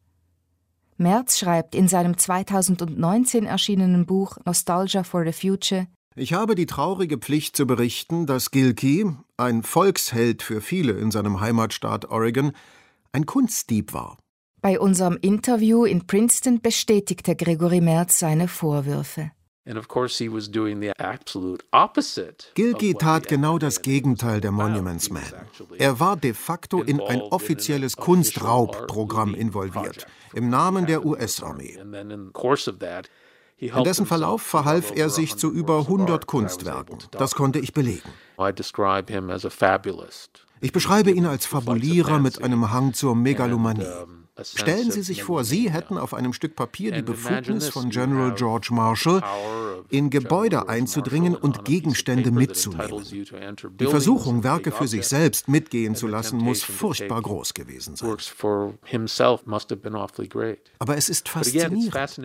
Merz 0.99 1.39
schreibt 1.39 1.75
in 1.75 1.89
seinem 1.89 2.19
2019 2.19 3.47
erschienenen 3.47 4.07
Buch 4.07 4.37
Nostalgia 4.45 5.05
for 5.05 5.25
the 5.25 5.33
Future 5.33 5.87
ich 6.19 6.33
habe 6.33 6.57
die 6.57 6.67
traurige 6.67 7.17
Pflicht 7.17 7.57
zu 7.57 7.65
berichten, 7.65 8.27
dass 8.27 8.51
Gilkey, 8.51 9.07
ein 9.37 9.63
Volksheld 9.63 10.43
für 10.43 10.61
viele 10.61 10.95
in 10.95 11.13
seinem 11.13 11.41
Heimatstaat 11.41 12.11
Oregon, 12.11 12.51
ein 13.13 13.25
Kunstdieb 13.25 13.93
war. 13.93 14.19
Bei 14.61 14.81
unserem 14.81 15.17
Interview 15.21 15.85
in 15.85 16.09
Princeton 16.09 16.61
bestätigte 16.61 17.37
Gregory 17.37 17.81
Merz 17.81 18.19
seine 18.19 18.49
Vorwürfe. 18.49 19.31
Gilkey 22.55 22.95
tat 22.95 23.29
genau 23.29 23.59
das 23.59 23.83
Gegenteil 23.83 24.41
der 24.41 24.51
Monuments 24.51 25.11
Man. 25.11 25.23
Er 25.79 26.01
war 26.01 26.17
de 26.17 26.33
facto 26.33 26.83
in 26.83 27.01
ein 27.01 27.21
offizielles 27.21 27.97
Kunstraubprogramm 27.97 29.35
involviert, 29.35 30.07
im 30.35 30.51
Namen 30.51 30.87
der 30.87 31.05
US-Armee. 31.05 31.79
In 33.61 33.85
dessen 33.85 34.07
Verlauf 34.07 34.43
verhalf 34.43 34.93
er 34.95 35.11
sich 35.11 35.37
zu 35.37 35.53
über 35.53 35.81
100 35.81 36.27
Kunstwerken. 36.27 36.99
Das 37.11 37.35
konnte 37.35 37.59
ich 37.59 37.73
belegen. 37.73 38.09
Ich 40.61 40.73
beschreibe 40.73 41.11
ihn 41.11 41.27
als 41.27 41.47
Fabulierer 41.47 42.19
mit 42.19 42.43
einem 42.43 42.71
Hang 42.71 42.95
zur 42.95 43.17
Megalomanie. 43.17 43.87
Stellen 44.43 44.91
Sie 44.91 45.03
sich 45.03 45.23
vor, 45.23 45.45
Sie 45.45 45.71
hätten 45.71 45.99
auf 45.99 46.15
einem 46.15 46.33
Stück 46.33 46.55
Papier 46.55 46.93
die 46.93 47.03
Befugnis 47.03 47.69
von 47.69 47.91
General 47.91 48.35
George 48.35 48.69
Marshall, 48.71 49.23
in 49.91 50.11
Gebäude 50.11 50.69
einzudringen 50.69 51.35
und 51.35 51.65
Gegenstände 51.65 52.31
mitzunehmen. 52.31 53.05
Die 53.81 53.87
Versuchung, 53.87 54.45
Werke 54.45 54.71
für 54.71 54.87
sich 54.87 55.07
selbst 55.07 55.49
mitgehen 55.49 55.95
zu 55.95 56.07
lassen, 56.07 56.39
muss 56.39 56.63
furchtbar 56.63 57.23
groß 57.23 57.55
gewesen 57.55 57.97
sein. 57.97 58.17
Aber 60.79 60.97
es 60.97 61.09
ist 61.09 61.29
faszinierend. 61.29 62.19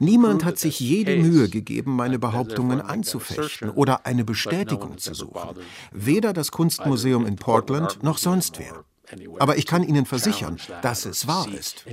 Niemand 0.00 0.44
hat 0.44 0.58
sich 0.58 0.80
jede 0.80 1.16
Mühe 1.16 1.48
gegeben, 1.48 1.96
meine 1.96 2.18
Behauptungen 2.18 2.80
anzufechten 2.80 3.70
oder 3.70 4.06
eine 4.06 4.24
Bestätigung 4.24 4.98
zu 4.98 5.14
suchen. 5.14 5.56
Weder 5.92 6.32
das 6.32 6.50
Kunstmuseum 6.50 7.26
in 7.26 7.36
Portland 7.36 8.02
noch 8.02 8.18
sonst 8.18 8.58
wer. 8.58 8.84
Aber 9.38 9.56
ich 9.56 9.66
kann 9.66 9.82
Ihnen 9.82 10.06
versichern, 10.06 10.58
dass 10.82 11.06
es 11.06 11.26
wahr 11.26 11.46
ist. 11.48 11.84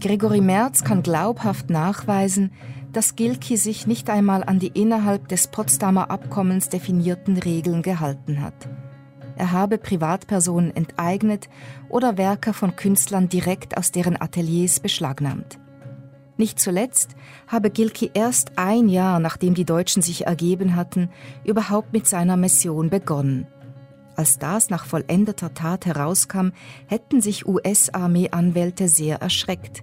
Gregory 0.00 0.40
Merz 0.40 0.84
kann 0.84 1.02
glaubhaft 1.02 1.70
nachweisen, 1.70 2.52
dass 2.92 3.16
Gilkey 3.16 3.56
sich 3.56 3.86
nicht 3.86 4.10
einmal 4.10 4.44
an 4.44 4.58
die 4.58 4.68
innerhalb 4.68 5.28
des 5.28 5.48
Potsdamer 5.48 6.10
Abkommens 6.10 6.68
definierten 6.68 7.36
Regeln 7.38 7.82
gehalten 7.82 8.40
hat. 8.40 8.68
er 9.36 9.50
habe 9.50 9.78
Privatpersonen 9.78 10.76
enteignet 10.76 11.48
oder 11.88 12.18
Werke 12.18 12.52
von 12.52 12.76
Künstlern 12.76 13.28
direkt 13.28 13.76
aus 13.76 13.90
deren 13.90 14.20
Ateliers 14.20 14.78
beschlagnahmt. 14.78 15.58
Nicht 16.36 16.58
zuletzt 16.58 17.10
habe 17.46 17.70
Gilkey 17.70 18.10
erst 18.12 18.52
ein 18.56 18.88
Jahr 18.88 19.20
nachdem 19.20 19.54
die 19.54 19.64
Deutschen 19.64 20.02
sich 20.02 20.26
ergeben 20.26 20.74
hatten, 20.74 21.10
überhaupt 21.44 21.92
mit 21.92 22.08
seiner 22.08 22.36
Mission 22.36 22.90
begonnen. 22.90 23.46
Als 24.16 24.38
das 24.38 24.70
nach 24.70 24.84
vollendeter 24.84 25.54
Tat 25.54 25.86
herauskam, 25.86 26.50
hätten 26.86 27.20
sich 27.20 27.46
US-Armee-Anwälte 27.46 28.88
sehr 28.88 29.20
erschreckt. 29.20 29.82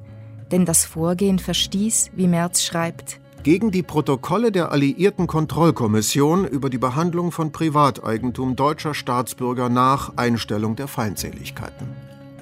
Denn 0.51 0.65
das 0.65 0.85
Vorgehen 0.85 1.39
verstieß, 1.39 2.11
wie 2.15 2.27
Merz 2.27 2.63
schreibt, 2.63 3.19
gegen 3.43 3.71
die 3.71 3.81
Protokolle 3.81 4.51
der 4.51 4.71
Alliierten 4.71 5.25
Kontrollkommission 5.25 6.45
über 6.45 6.69
die 6.69 6.77
Behandlung 6.77 7.31
von 7.31 7.51
Privateigentum 7.51 8.55
deutscher 8.55 8.93
Staatsbürger 8.93 9.67
nach 9.67 10.13
Einstellung 10.15 10.75
der 10.75 10.87
Feindseligkeiten. 10.87 11.87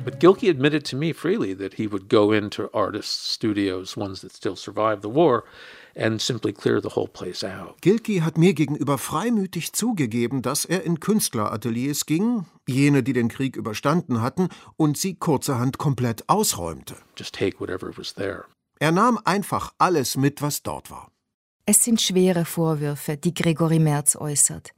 But 0.09 0.19
Gilkey 0.19 0.49
admitted 0.49 0.85
to 0.85 0.95
me 0.95 1.13
freely 1.13 1.53
that 1.53 1.75
he 1.75 1.85
would 1.85 2.09
go 2.09 2.31
into 2.31 2.67
artists' 2.73 3.31
studios, 3.31 3.95
ones 3.95 4.21
that 4.21 4.33
still 4.33 4.55
survived 4.55 5.03
the 5.03 5.07
war, 5.07 5.43
and 5.95 6.19
simply 6.19 6.51
clear 6.51 6.81
the 6.81 6.95
whole 6.95 7.07
place 7.07 7.43
out. 7.43 7.79
Gilkey 7.81 8.21
hat 8.21 8.35
mir 8.35 8.55
gegenüber 8.55 8.97
freimütig 8.97 9.71
zugegeben, 9.73 10.41
dass 10.41 10.65
er 10.65 10.83
in 10.83 10.99
Künstlerateliers 10.99 12.07
ging, 12.07 12.45
jene, 12.67 13.03
die 13.03 13.13
den 13.13 13.27
Krieg 13.27 13.55
überstanden 13.55 14.23
hatten, 14.23 14.49
und 14.77 14.97
sie 14.97 15.13
kurzerhand 15.13 15.77
komplett 15.77 16.27
ausräumte. 16.27 16.95
Just 17.15 17.35
take 17.35 17.59
whatever 17.59 17.95
was 17.95 18.15
there. 18.15 18.45
Er 18.79 18.91
nahm 18.91 19.19
einfach 19.25 19.73
alles 19.77 20.17
mit, 20.17 20.41
was 20.41 20.63
dort 20.63 20.89
war. 20.89 21.11
Es 21.67 21.83
sind 21.83 22.01
schwere 22.01 22.45
Vorwürfe, 22.45 23.15
die 23.15 23.35
Gregory 23.35 23.77
Merz 23.77 24.15
äußert. 24.15 24.71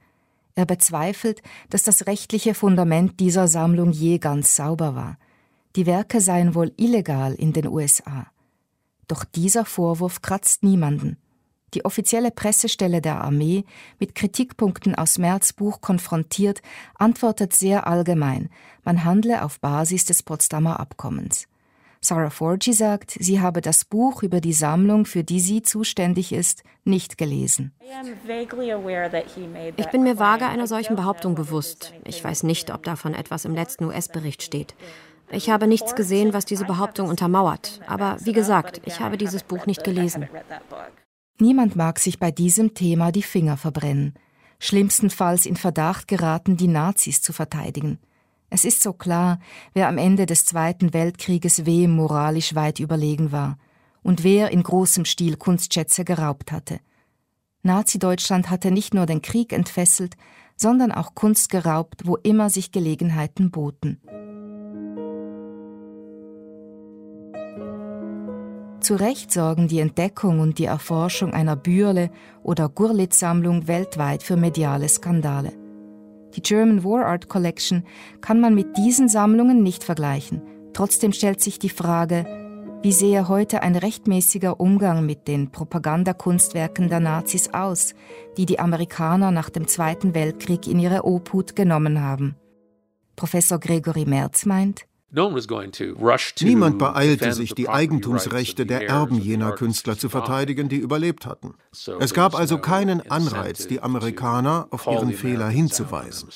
Er 0.54 0.66
bezweifelt, 0.66 1.42
dass 1.70 1.82
das 1.82 2.06
rechtliche 2.06 2.54
Fundament 2.54 3.20
dieser 3.20 3.48
Sammlung 3.48 3.90
je 3.90 4.18
ganz 4.18 4.56
sauber 4.56 4.94
war. 4.94 5.18
Die 5.76 5.86
Werke 5.86 6.20
seien 6.20 6.54
wohl 6.54 6.72
illegal 6.76 7.34
in 7.34 7.52
den 7.52 7.66
USA. 7.66 8.26
Doch 9.08 9.24
dieser 9.24 9.64
Vorwurf 9.64 10.20
kratzt 10.20 10.62
niemanden. 10.62 11.16
Die 11.74 11.86
offizielle 11.86 12.30
Pressestelle 12.30 13.00
der 13.00 13.22
Armee, 13.22 13.64
mit 13.98 14.14
Kritikpunkten 14.14 14.94
aus 14.94 15.16
Merz 15.16 15.54
Buch 15.54 15.80
konfrontiert, 15.80 16.60
antwortet 16.94 17.54
sehr 17.54 17.86
allgemein, 17.86 18.50
man 18.84 19.04
handle 19.04 19.42
auf 19.42 19.58
Basis 19.60 20.04
des 20.04 20.22
Potsdamer 20.22 20.78
Abkommens. 20.80 21.48
Sarah 22.04 22.30
Forgy 22.30 22.72
sagt, 22.72 23.16
sie 23.20 23.40
habe 23.40 23.60
das 23.60 23.84
Buch 23.84 24.24
über 24.24 24.40
die 24.40 24.52
Sammlung, 24.52 25.06
für 25.06 25.22
die 25.22 25.38
sie 25.38 25.62
zuständig 25.62 26.32
ist, 26.32 26.64
nicht 26.84 27.16
gelesen. 27.16 27.72
Ich 29.76 29.86
bin 29.90 30.02
mir 30.02 30.18
vage 30.18 30.46
einer 30.46 30.66
solchen 30.66 30.96
Behauptung 30.96 31.36
bewusst. 31.36 31.94
Ich 32.04 32.22
weiß 32.22 32.42
nicht, 32.42 32.74
ob 32.74 32.82
davon 32.82 33.14
etwas 33.14 33.44
im 33.44 33.54
letzten 33.54 33.84
US-Bericht 33.84 34.42
steht. 34.42 34.74
Ich 35.30 35.48
habe 35.48 35.68
nichts 35.68 35.94
gesehen, 35.94 36.32
was 36.32 36.44
diese 36.44 36.64
Behauptung 36.64 37.08
untermauert. 37.08 37.80
Aber 37.86 38.16
wie 38.20 38.32
gesagt, 38.32 38.82
ich 38.84 38.98
habe 38.98 39.16
dieses 39.16 39.44
Buch 39.44 39.66
nicht 39.66 39.84
gelesen. 39.84 40.28
Niemand 41.38 41.76
mag 41.76 42.00
sich 42.00 42.18
bei 42.18 42.32
diesem 42.32 42.74
Thema 42.74 43.12
die 43.12 43.22
Finger 43.22 43.56
verbrennen. 43.56 44.14
Schlimmstenfalls 44.58 45.46
in 45.46 45.56
Verdacht 45.56 46.08
geraten, 46.08 46.56
die 46.56 46.68
Nazis 46.68 47.22
zu 47.22 47.32
verteidigen. 47.32 48.00
Es 48.54 48.66
ist 48.66 48.82
so 48.82 48.92
klar, 48.92 49.38
wer 49.72 49.88
am 49.88 49.96
Ende 49.96 50.26
des 50.26 50.44
Zweiten 50.44 50.92
Weltkrieges 50.92 51.64
wem 51.64 51.92
moralisch 51.92 52.54
weit 52.54 52.80
überlegen 52.80 53.32
war 53.32 53.56
und 54.02 54.24
wer 54.24 54.50
in 54.50 54.62
großem 54.62 55.06
Stil 55.06 55.38
Kunstschätze 55.38 56.04
geraubt 56.04 56.52
hatte. 56.52 56.78
Nazi-Deutschland 57.62 58.50
hatte 58.50 58.70
nicht 58.70 58.92
nur 58.92 59.06
den 59.06 59.22
Krieg 59.22 59.54
entfesselt, 59.54 60.18
sondern 60.54 60.92
auch 60.92 61.14
Kunst 61.14 61.48
geraubt, 61.48 62.02
wo 62.04 62.16
immer 62.16 62.50
sich 62.50 62.72
Gelegenheiten 62.72 63.50
boten. 63.50 64.02
Zu 68.80 68.96
Recht 68.96 69.32
sorgen 69.32 69.66
die 69.66 69.80
Entdeckung 69.80 70.40
und 70.40 70.58
die 70.58 70.66
Erforschung 70.66 71.32
einer 71.32 71.56
Bürle- 71.56 72.10
oder 72.42 72.68
Gurlitt-Sammlung 72.68 73.66
weltweit 73.66 74.22
für 74.22 74.36
mediale 74.36 74.90
Skandale. 74.90 75.61
Die 76.34 76.42
German 76.42 76.84
War 76.84 77.06
Art 77.06 77.28
Collection 77.28 77.84
kann 78.20 78.40
man 78.40 78.54
mit 78.54 78.76
diesen 78.76 79.08
Sammlungen 79.08 79.62
nicht 79.62 79.84
vergleichen. 79.84 80.42
Trotzdem 80.72 81.12
stellt 81.12 81.40
sich 81.40 81.58
die 81.58 81.68
Frage, 81.68 82.24
wie 82.82 82.92
sehe 82.92 83.28
heute 83.28 83.62
ein 83.62 83.76
rechtmäßiger 83.76 84.58
Umgang 84.58 85.06
mit 85.06 85.28
den 85.28 85.52
Propagandakunstwerken 85.52 86.88
der 86.88 86.98
Nazis 86.98 87.54
aus, 87.54 87.94
die 88.36 88.46
die 88.46 88.58
Amerikaner 88.58 89.30
nach 89.30 89.50
dem 89.50 89.68
Zweiten 89.68 90.14
Weltkrieg 90.14 90.66
in 90.66 90.80
ihre 90.80 91.04
Obhut 91.04 91.54
genommen 91.54 92.00
haben? 92.00 92.34
Professor 93.14 93.60
Gregory 93.60 94.04
Merz 94.04 94.46
meint, 94.46 94.86
Niemand 95.14 96.78
beeilte 96.78 97.32
sich, 97.32 97.54
die 97.54 97.68
Eigentumsrechte 97.68 98.64
der 98.64 98.88
Erben 98.88 99.18
jener 99.18 99.52
Künstler 99.52 99.98
zu 99.98 100.08
verteidigen, 100.08 100.68
die 100.68 100.78
überlebt 100.78 101.26
hatten. 101.26 101.54
Es 102.00 102.14
gab 102.14 102.34
also 102.34 102.58
keinen 102.58 103.10
Anreiz, 103.10 103.66
die 103.66 103.80
Amerikaner 103.82 104.68
auf 104.70 104.86
ihren 104.86 105.12
Fehler 105.12 105.48
hinzuweisen. 105.48 106.30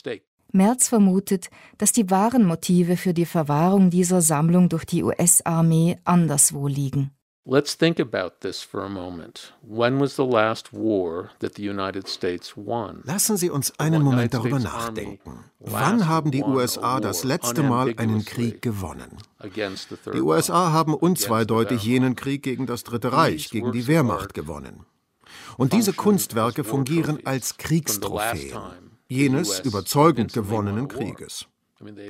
Merz 0.52 0.88
vermutet, 0.88 1.48
dass 1.78 1.92
die 1.92 2.10
wahren 2.10 2.44
Motive 2.44 2.96
für 2.96 3.14
die 3.14 3.26
Verwahrung 3.26 3.90
dieser 3.90 4.20
Sammlung 4.20 4.68
durch 4.68 4.84
die 4.84 5.02
US-Armee 5.02 5.98
anderswo 6.04 6.68
liegen. 6.68 7.10
Let's 7.48 7.76
think 7.76 8.00
about 8.00 8.40
this 8.40 8.60
for 8.60 8.84
a 8.84 8.88
moment. 8.88 9.52
When 9.62 10.00
was 10.00 10.16
the 10.16 10.24
last 10.24 10.72
war 10.72 11.30
that 11.38 11.54
the 11.54 11.62
United 11.62 12.08
States 12.08 12.56
won? 12.56 13.02
Lassen 13.04 13.36
Sie 13.36 13.50
uns 13.50 13.72
einen 13.78 14.02
Moment 14.02 14.34
darüber 14.34 14.58
nachdenken. 14.58 15.44
Wann 15.60 16.08
haben 16.08 16.32
die 16.32 16.42
USA 16.42 16.98
das 16.98 17.22
letzte 17.22 17.62
Mal 17.62 17.94
einen 17.98 18.24
Krieg 18.24 18.62
gewonnen? 18.62 19.18
Die 20.12 20.20
USA 20.20 20.72
haben 20.72 20.92
unzweideutig 20.92 21.84
jenen 21.84 22.16
Krieg 22.16 22.42
gegen 22.42 22.66
das 22.66 22.82
Dritte 22.82 23.12
Reich, 23.12 23.48
gegen 23.50 23.70
die 23.70 23.86
Wehrmacht 23.86 24.34
gewonnen. 24.34 24.84
Und 25.56 25.72
diese 25.72 25.92
Kunstwerke 25.92 26.64
fungieren 26.64 27.20
als 27.24 27.58
Kriegstrophäen, 27.58 28.58
jenes 29.06 29.60
überzeugend 29.60 30.32
gewonnenen 30.32 30.88
Krieges. 30.88 31.46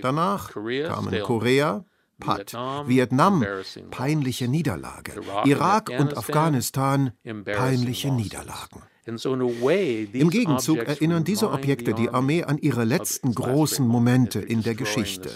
Danach 0.00 0.50
kamen 0.50 1.22
Korea, 1.24 1.84
Pat, 2.18 2.52
Vietnam, 2.86 3.44
peinliche 3.90 4.48
Niederlage, 4.48 5.12
Irak 5.44 5.90
und 5.90 6.16
Afghanistan, 6.16 7.12
peinliche 7.44 8.10
Niederlagen. 8.10 8.82
Im 9.06 10.30
Gegenzug 10.30 10.78
erinnern 10.78 11.22
diese 11.22 11.52
Objekte 11.52 11.94
die 11.94 12.08
Armee 12.08 12.42
an 12.42 12.58
ihre 12.58 12.82
letzten 12.82 13.32
großen 13.34 13.86
Momente 13.86 14.40
in 14.40 14.64
der 14.64 14.74
Geschichte, 14.74 15.30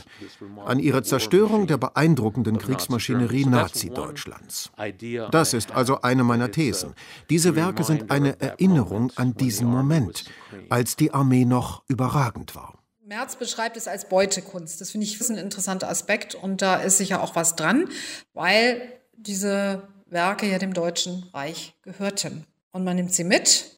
an 0.64 0.80
ihre 0.80 1.04
Zerstörung 1.04 1.68
der 1.68 1.76
beeindruckenden 1.76 2.58
Kriegsmaschinerie 2.58 3.44
Nazi-Deutschlands. 3.44 4.72
Das 5.30 5.54
ist 5.54 5.70
also 5.70 6.00
eine 6.00 6.24
meiner 6.24 6.50
Thesen. 6.50 6.94
Diese 7.28 7.54
Werke 7.54 7.84
sind 7.84 8.10
eine 8.10 8.40
Erinnerung 8.40 9.12
an 9.14 9.34
diesen 9.34 9.68
Moment, 9.68 10.24
als 10.68 10.96
die 10.96 11.14
Armee 11.14 11.44
noch 11.44 11.84
überragend 11.86 12.56
war. 12.56 12.79
Merz 13.10 13.34
beschreibt 13.34 13.76
es 13.76 13.88
als 13.88 14.08
Beutekunst. 14.08 14.80
Das 14.80 14.92
finde 14.92 15.04
ich 15.04 15.20
ein 15.20 15.36
interessanter 15.36 15.88
Aspekt 15.88 16.36
und 16.36 16.62
da 16.62 16.76
ist 16.76 16.96
sicher 16.96 17.24
auch 17.24 17.34
was 17.34 17.56
dran, 17.56 17.88
weil 18.34 18.80
diese 19.16 19.82
Werke 20.06 20.48
ja 20.48 20.60
dem 20.60 20.74
Deutschen 20.74 21.24
Reich 21.34 21.74
gehörten. 21.82 22.46
Und 22.70 22.84
man 22.84 22.94
nimmt 22.94 23.12
sie 23.12 23.24
mit. 23.24 23.74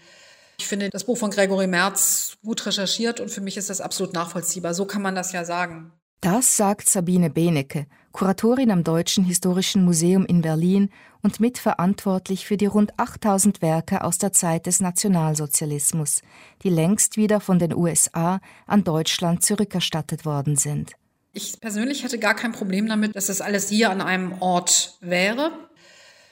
Ich 0.58 0.66
finde 0.66 0.90
das 0.90 1.04
Buch 1.04 1.16
von 1.16 1.30
Gregory 1.30 1.66
Merz 1.66 2.36
gut 2.44 2.66
recherchiert 2.66 3.20
und 3.20 3.30
für 3.30 3.40
mich 3.40 3.56
ist 3.56 3.70
das 3.70 3.80
absolut 3.80 4.12
nachvollziehbar. 4.12 4.74
So 4.74 4.84
kann 4.84 5.00
man 5.00 5.14
das 5.14 5.32
ja 5.32 5.46
sagen. 5.46 5.94
Das 6.20 6.58
sagt 6.58 6.90
Sabine 6.90 7.30
Benecke, 7.30 7.86
Kuratorin 8.12 8.70
am 8.70 8.84
Deutschen 8.84 9.24
Historischen 9.24 9.84
Museum 9.84 10.26
in 10.26 10.42
Berlin 10.42 10.90
und 11.22 11.40
mitverantwortlich 11.40 12.46
für 12.46 12.58
die 12.58 12.66
rund 12.66 12.98
8000 12.98 13.62
Werke 13.62 14.04
aus 14.04 14.18
der 14.18 14.32
Zeit 14.32 14.66
des 14.66 14.80
Nationalsozialismus, 14.80 16.20
die 16.62 16.68
längst 16.68 17.16
wieder 17.16 17.40
von 17.40 17.58
den 17.58 17.74
USA 17.74 18.40
an 18.66 18.84
Deutschland 18.84 19.42
zurückerstattet 19.42 20.26
worden 20.26 20.56
sind. 20.56 20.92
Ich 21.32 21.58
persönlich 21.60 22.04
hätte 22.04 22.18
gar 22.18 22.34
kein 22.34 22.52
Problem 22.52 22.86
damit, 22.86 23.16
dass 23.16 23.26
das 23.26 23.40
alles 23.40 23.70
hier 23.70 23.90
an 23.90 24.02
einem 24.02 24.40
Ort 24.42 24.98
wäre. 25.00 25.50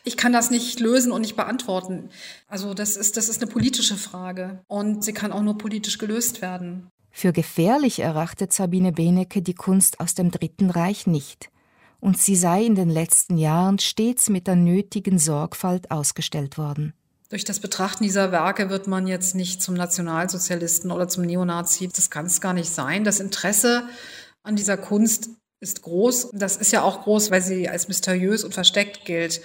Ich 0.04 0.18
kann 0.18 0.32
das 0.32 0.50
nicht 0.50 0.80
lösen 0.80 1.12
und 1.12 1.22
nicht 1.22 1.36
beantworten. 1.36 2.10
Also 2.46 2.74
das 2.74 2.96
ist, 2.96 3.16
das 3.16 3.30
ist 3.30 3.42
eine 3.42 3.50
politische 3.50 3.96
Frage 3.96 4.60
und 4.68 5.02
sie 5.02 5.14
kann 5.14 5.32
auch 5.32 5.42
nur 5.42 5.56
politisch 5.56 5.96
gelöst 5.96 6.42
werden. 6.42 6.88
Für 7.10 7.32
gefährlich 7.32 8.00
erachtet 8.00 8.52
Sabine 8.52 8.92
Benecke 8.92 9.40
die 9.40 9.54
Kunst 9.54 9.98
aus 10.00 10.14
dem 10.14 10.30
Dritten 10.30 10.70
Reich 10.70 11.06
nicht, 11.06 11.50
und 12.00 12.18
sie 12.18 12.36
sei 12.36 12.64
in 12.64 12.74
den 12.74 12.88
letzten 12.88 13.36
Jahren 13.36 13.78
stets 13.78 14.28
mit 14.28 14.46
der 14.46 14.56
nötigen 14.56 15.18
Sorgfalt 15.18 15.90
ausgestellt 15.90 16.58
worden. 16.58 16.94
Durch 17.28 17.44
das 17.44 17.60
Betrachten 17.60 18.02
dieser 18.02 18.32
Werke 18.32 18.70
wird 18.70 18.88
man 18.88 19.06
jetzt 19.06 19.36
nicht 19.36 19.62
zum 19.62 19.74
Nationalsozialisten 19.74 20.90
oder 20.90 21.06
zum 21.06 21.24
Neonazi. 21.24 21.88
Das 21.88 22.10
kann 22.10 22.26
es 22.26 22.40
gar 22.40 22.54
nicht 22.54 22.70
sein. 22.70 23.04
Das 23.04 23.20
Interesse 23.20 23.84
an 24.42 24.56
dieser 24.56 24.76
Kunst 24.76 25.30
ist 25.60 25.82
groß. 25.82 26.30
Das 26.32 26.56
ist 26.56 26.72
ja 26.72 26.82
auch 26.82 27.02
groß, 27.02 27.30
weil 27.30 27.42
sie 27.42 27.68
als 27.68 27.86
mysteriös 27.86 28.42
und 28.42 28.52
versteckt 28.52 29.04
gilt. 29.04 29.42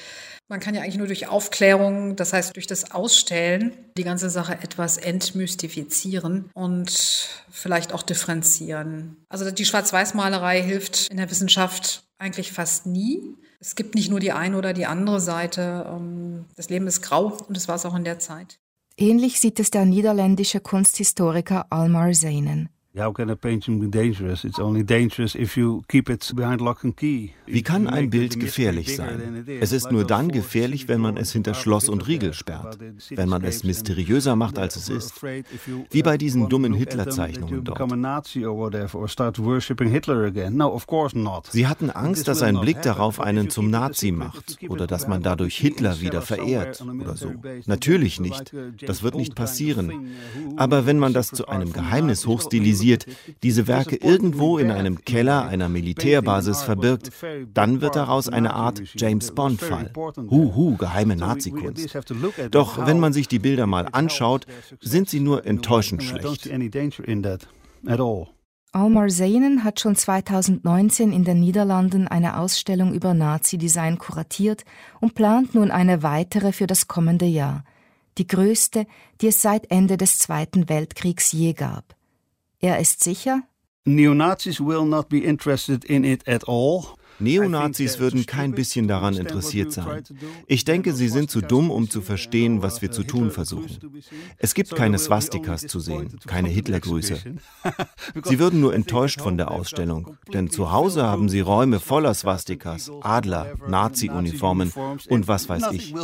Man 0.48 0.60
kann 0.60 0.76
ja 0.76 0.82
eigentlich 0.82 0.98
nur 0.98 1.08
durch 1.08 1.28
Aufklärung, 1.28 2.16
das 2.16 2.32
heißt 2.32 2.56
durch 2.56 2.68
das 2.68 2.92
Ausstellen, 2.92 3.74
die 3.98 4.04
ganze 4.04 4.30
Sache 4.30 4.54
etwas 4.54 4.98
entmystifizieren 4.98 6.52
und 6.54 7.30
vielleicht 7.50 7.94
auch 7.94 8.04
differenzieren. 8.04 9.18
Also 9.28 9.50
die 9.50 9.66
Schwarz-Weiß-Malerei 9.66 10.62
hilft 10.62 11.08
in 11.10 11.18
der 11.18 11.32
Wissenschaft 11.32 12.04
eigentlich 12.20 12.52
fast 12.52 12.86
nie. 12.86 13.36
Es 13.60 13.76
gibt 13.76 13.96
nicht 13.96 14.12
nur 14.12 14.20
die 14.20 14.32
eine 14.32 14.58
oder 14.58 14.74
die 14.74 14.86
andere 14.86 15.20
Seite. 15.20 15.88
Ähm, 15.90 16.46
das 16.56 16.70
Leben 16.70 16.86
ist 16.86 17.02
grau 17.02 17.38
und 17.48 17.58
das 17.58 17.68
war 17.68 17.76
es 17.76 17.86
auch 17.86 17.96
in 17.96 18.04
der 18.04 18.20
Zeit. 18.20 18.60
Ähnlich 18.98 19.40
sieht 19.40 19.60
es 19.60 19.72
der 19.72 19.86
niederländische 19.86 20.60
Kunsthistoriker 20.60 21.66
Almar 21.72 22.12
Zeinen. 22.14 22.70
Wie 27.46 27.62
kann 27.62 27.88
ein 27.88 28.10
Bild 28.10 28.40
gefährlich 28.40 28.96
sein? 28.96 29.46
Es 29.60 29.74
ist 29.74 29.92
nur 29.92 30.06
dann 30.06 30.32
gefährlich, 30.32 30.88
wenn 30.88 31.02
man 31.02 31.18
es 31.18 31.34
hinter 31.34 31.56
Schloss 31.56 31.90
und 31.90 32.08
Riegel 32.08 32.34
sperrt, 32.34 32.80
wenn 33.10 33.28
man 33.28 33.44
es 33.44 33.66
mysteriöser 33.66 34.38
macht, 34.38 34.58
als 34.58 34.78
es 34.78 34.88
ist. 34.88 35.22
Wie 35.92 36.04
bei 36.04 36.18
diesen 36.18 36.48
dummen 36.48 36.74
Hitler-Zeichnungen 36.74 37.66
dort. 37.66 37.78
Sie 41.52 41.68
hatten 41.68 41.90
Angst, 41.90 42.30
dass 42.30 42.42
ein 42.42 42.62
Blick 42.62 42.82
darauf 42.82 43.20
einen 43.20 43.50
zum 43.50 43.70
Nazi 43.70 44.14
macht 44.14 44.58
oder 44.70 44.88
dass 44.88 45.10
man 45.10 45.22
dadurch 45.22 45.58
Hitler 45.58 46.00
wieder 46.00 46.22
verehrt 46.22 46.82
oder 46.82 47.18
so. 47.18 47.34
Natürlich 47.66 48.22
nicht. 48.22 48.54
Das 48.86 49.04
wird 49.04 49.16
nicht 49.16 49.36
passieren. 49.36 50.12
Aber 50.56 50.86
wenn 50.86 50.98
man 50.98 51.12
das 51.12 51.28
zu 51.32 51.50
einem 51.50 51.74
Geheimnis 51.74 52.26
hochstilisiert, 52.26 52.85
organisiert, 52.86 53.06
diese 53.44 53.68
Werke 53.68 53.96
irgendwo 53.96 54.58
in 54.58 54.72
einem 54.72 55.04
Keller 55.04 55.48
einer 55.48 55.70
Militärbasis 55.70 56.64
verbirgt, 56.64 57.12
dann 57.54 57.82
wird 57.82 57.96
daraus 57.96 58.30
eine 58.30 58.54
Art 58.54 58.82
James 58.96 59.34
Bond-Fall. 59.34 59.92
Huhu, 60.30 60.78
geheime 60.78 61.16
Nazikunst. 61.16 61.98
Doch 62.52 62.86
wenn 62.86 63.00
man 63.00 63.14
sich 63.14 63.28
die 63.28 63.40
Bilder 63.40 63.68
mal 63.68 63.88
anschaut, 63.92 64.46
sind 64.82 65.10
sie 65.10 65.20
nur 65.20 65.46
enttäuschend 65.46 66.04
schlecht. 66.04 66.50
Almar 68.72 69.08
Zeinen 69.08 69.64
hat 69.64 69.80
schon 69.80 69.96
2019 69.96 71.14
in 71.14 71.24
den 71.24 71.40
Niederlanden 71.40 72.10
eine 72.10 72.38
Ausstellung 72.38 72.94
über 72.94 73.14
Nazi-Design 73.14 73.98
kuratiert 73.98 74.66
und 75.00 75.16
plant 75.16 75.56
nun 75.56 75.72
eine 75.72 76.04
weitere 76.04 76.52
für 76.52 76.68
das 76.68 76.90
kommende 76.90 77.26
Jahr. 77.26 77.64
Die 78.18 78.28
größte, 78.28 78.86
die 79.22 79.28
es 79.28 79.42
seit 79.42 79.72
Ende 79.72 79.96
des 79.96 80.20
Zweiten 80.20 80.68
Weltkriegs 80.68 81.32
je 81.32 81.54
gab. 81.54 81.95
Er 82.66 82.80
ist 82.80 83.04
sicher, 83.04 83.44
Neonazis 83.86 84.60
will 84.60 84.86
not 84.86 85.08
be 85.08 85.20
interested 85.20 85.86
in 85.86 86.04
it 86.04 86.28
at 86.28 86.48
all. 86.48 86.96
Neonazis 87.20 88.00
würden 88.00 88.26
kein 88.26 88.52
bisschen 88.52 88.88
daran 88.88 89.16
interessiert 89.16 89.72
sein. 89.72 90.04
Ich 90.48 90.66
denke, 90.66 90.94
sie 90.94 91.08
sind 91.08 91.32
zu 91.32 91.42
dumm, 91.42 91.72
um 91.72 91.90
zu 91.90 92.02
verstehen, 92.02 92.62
was 92.62 92.82
wir 92.82 92.92
zu 92.92 93.04
tun 93.04 93.32
versuchen. 93.32 93.78
Es 94.38 94.54
gibt 94.54 94.76
keine 94.76 95.00
Swastikas 95.00 95.62
zu 95.62 95.80
sehen, 95.80 96.20
keine 96.28 96.50
Hitlergrüße. 96.50 97.20
Sie 98.24 98.40
würden 98.40 98.60
nur 98.60 98.74
enttäuscht 98.74 99.22
von 99.22 99.38
der 99.38 99.52
Ausstellung, 99.52 100.18
denn 100.34 100.50
zu 100.50 100.72
Hause 100.72 101.04
haben 101.04 101.30
sie 101.30 101.40
Räume 101.40 101.80
voller 101.80 102.14
Swastikas, 102.14 102.92
Adler, 103.02 103.54
Nazi-Uniformen 103.68 104.74
und 105.10 105.28
was 105.28 105.48
weiß 105.48 105.72
ich. 105.72 105.96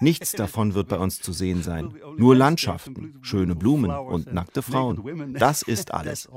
Nichts 0.00 0.32
davon 0.32 0.74
wird 0.74 0.88
bei 0.88 0.98
uns 0.98 1.20
zu 1.20 1.32
sehen 1.32 1.62
sein. 1.62 1.94
Nur 2.16 2.36
Landschaften, 2.36 3.18
schöne 3.22 3.54
Blumen 3.54 3.90
und 3.90 4.32
nackte 4.32 4.62
Frauen. 4.62 5.34
Das 5.38 5.62
ist 5.62 5.94
alles. 5.94 6.28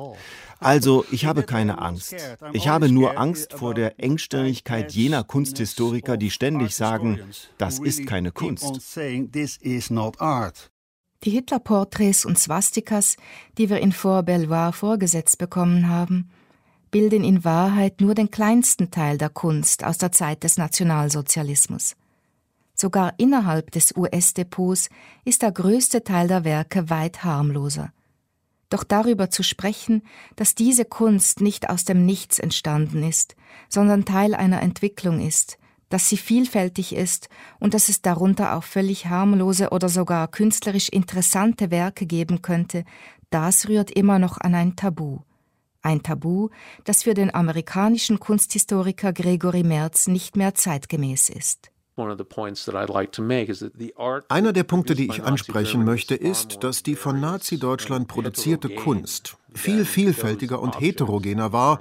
Also, 0.60 1.06
ich 1.12 1.26
habe 1.26 1.44
keine 1.44 1.80
Angst. 1.80 2.16
Ich 2.54 2.68
habe 2.68 2.90
nur 2.90 3.18
Angst 3.18 3.54
vor 3.54 3.74
der 3.74 4.00
Ängste 4.00 4.21
Engstirnigkeit 4.22 4.92
jener 4.92 5.24
Kunsthistoriker, 5.24 6.16
die 6.16 6.30
ständig 6.30 6.76
sagen, 6.76 7.20
das 7.58 7.80
ist 7.80 8.06
keine 8.06 8.32
Kunst. 8.32 8.98
Die 11.24 11.30
Hitlerporträts 11.30 12.26
und 12.26 12.38
Swastikas, 12.38 13.16
die 13.58 13.70
wir 13.70 13.80
in 13.80 13.92
Fort 13.92 14.28
Belvoir 14.28 14.74
vorgesetzt 14.74 15.40
bekommen 15.40 15.88
haben, 15.88 16.30
bilden 16.92 17.24
in 17.24 17.44
Wahrheit 17.44 18.00
nur 18.00 18.14
den 18.14 18.30
kleinsten 18.30 18.92
Teil 18.92 19.18
der 19.18 19.30
Kunst 19.30 19.84
aus 19.84 19.98
der 19.98 20.12
Zeit 20.12 20.44
des 20.44 20.58
Nationalsozialismus. 20.58 21.96
Sogar 22.76 23.14
innerhalb 23.18 23.72
des 23.72 23.96
US-Depots 23.96 24.90
ist 25.26 25.42
der 25.42 25.52
größte 25.52 26.04
Teil 26.04 26.28
der 26.28 26.44
Werke 26.44 26.92
weit 26.92 27.24
harmloser. 27.24 27.92
Doch 28.72 28.86
darüber 28.86 29.30
zu 29.30 29.44
sprechen, 29.44 30.02
dass 30.38 30.56
diese 30.56 30.86
Kunst 30.86 31.42
nicht 31.42 31.70
aus 31.70 31.84
dem 31.84 32.06
Nichts 32.06 32.40
entstanden 32.40 33.04
ist, 33.04 33.36
sondern 33.68 34.06
Teil 34.06 34.34
einer 34.34 34.62
Entwicklung 34.62 35.20
ist, 35.20 35.58
dass 35.90 36.08
sie 36.08 36.16
vielfältig 36.16 36.96
ist 36.96 37.28
und 37.60 37.74
dass 37.74 37.90
es 37.90 38.02
darunter 38.02 38.56
auch 38.56 38.64
völlig 38.64 39.08
harmlose 39.08 39.72
oder 39.72 39.90
sogar 39.90 40.30
künstlerisch 40.30 40.88
interessante 40.88 41.70
Werke 41.70 42.06
geben 42.06 42.42
könnte, 42.42 42.86
das 43.30 43.68
rührt 43.68 43.92
immer 43.92 44.20
noch 44.20 44.38
an 44.40 44.56
ein 44.56 44.78
Tabu. 44.78 45.20
Ein 45.82 46.02
Tabu, 46.02 46.48
das 46.86 47.04
für 47.04 47.14
den 47.14 47.34
amerikanischen 47.36 48.22
Kunsthistoriker 48.22 49.12
Gregory 49.12 49.64
Merz 49.64 50.08
nicht 50.08 50.38
mehr 50.38 50.56
zeitgemäß 50.56 51.28
ist. 51.28 51.71
Einer 54.30 54.54
der 54.54 54.64
Punkte, 54.64 54.96
die 54.96 55.08
ich 55.08 55.24
ansprechen 55.24 55.86
möchte, 55.86 56.16
ist, 56.16 56.64
dass 56.64 56.84
die 56.84 56.96
von 56.96 57.20
Nazi-Deutschland 57.20 58.08
produzierte 58.08 58.70
Kunst 58.70 59.38
viel 59.54 59.86
vielfältiger 59.86 60.62
und 60.62 60.80
heterogener 60.80 61.52
war, 61.52 61.80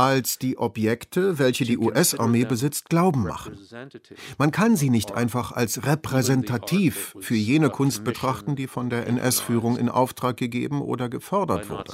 als 0.00 0.38
die 0.38 0.56
Objekte, 0.56 1.38
welche 1.38 1.66
die 1.66 1.76
US-Armee 1.76 2.46
besitzt, 2.46 2.88
glauben 2.88 3.24
machen. 3.24 3.58
Man 4.38 4.50
kann 4.50 4.74
sie 4.74 4.88
nicht 4.88 5.12
einfach 5.12 5.52
als 5.52 5.84
repräsentativ 5.84 7.14
für 7.20 7.34
jene 7.34 7.68
Kunst 7.68 8.02
betrachten, 8.02 8.56
die 8.56 8.66
von 8.66 8.88
der 8.88 9.06
NS-Führung 9.06 9.76
in 9.76 9.90
Auftrag 9.90 10.38
gegeben 10.38 10.80
oder 10.80 11.10
gefördert 11.10 11.68
wurde. 11.68 11.92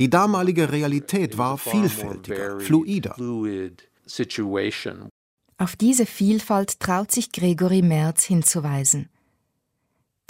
Die 0.00 0.10
damalige 0.10 0.72
Realität 0.72 1.38
war 1.38 1.58
vielfältiger, 1.58 2.58
fluider. 2.58 3.14
Auf 5.60 5.74
diese 5.74 6.06
Vielfalt 6.06 6.78
traut 6.78 7.10
sich 7.10 7.32
Gregory 7.32 7.82
Merz 7.82 8.22
hinzuweisen. 8.22 9.08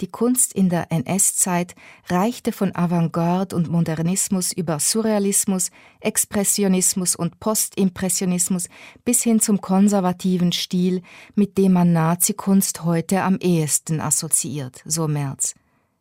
Die 0.01 0.07
Kunst 0.07 0.53
in 0.53 0.69
der 0.69 0.91
NS-Zeit 0.91 1.75
reichte 2.07 2.51
von 2.51 2.75
Avantgarde 2.75 3.55
und 3.55 3.69
Modernismus 3.69 4.51
über 4.51 4.79
Surrealismus, 4.79 5.69
Expressionismus 5.99 7.15
und 7.15 7.39
Postimpressionismus 7.39 8.69
bis 9.05 9.21
hin 9.21 9.39
zum 9.39 9.61
konservativen 9.61 10.51
Stil, 10.51 11.03
mit 11.35 11.59
dem 11.59 11.73
man 11.73 11.93
Nazikunst 11.93 12.83
heute 12.83 13.21
am 13.21 13.37
ehesten 13.37 14.01
assoziiert, 14.01 14.81
so 14.85 15.07
Merz. 15.07 15.53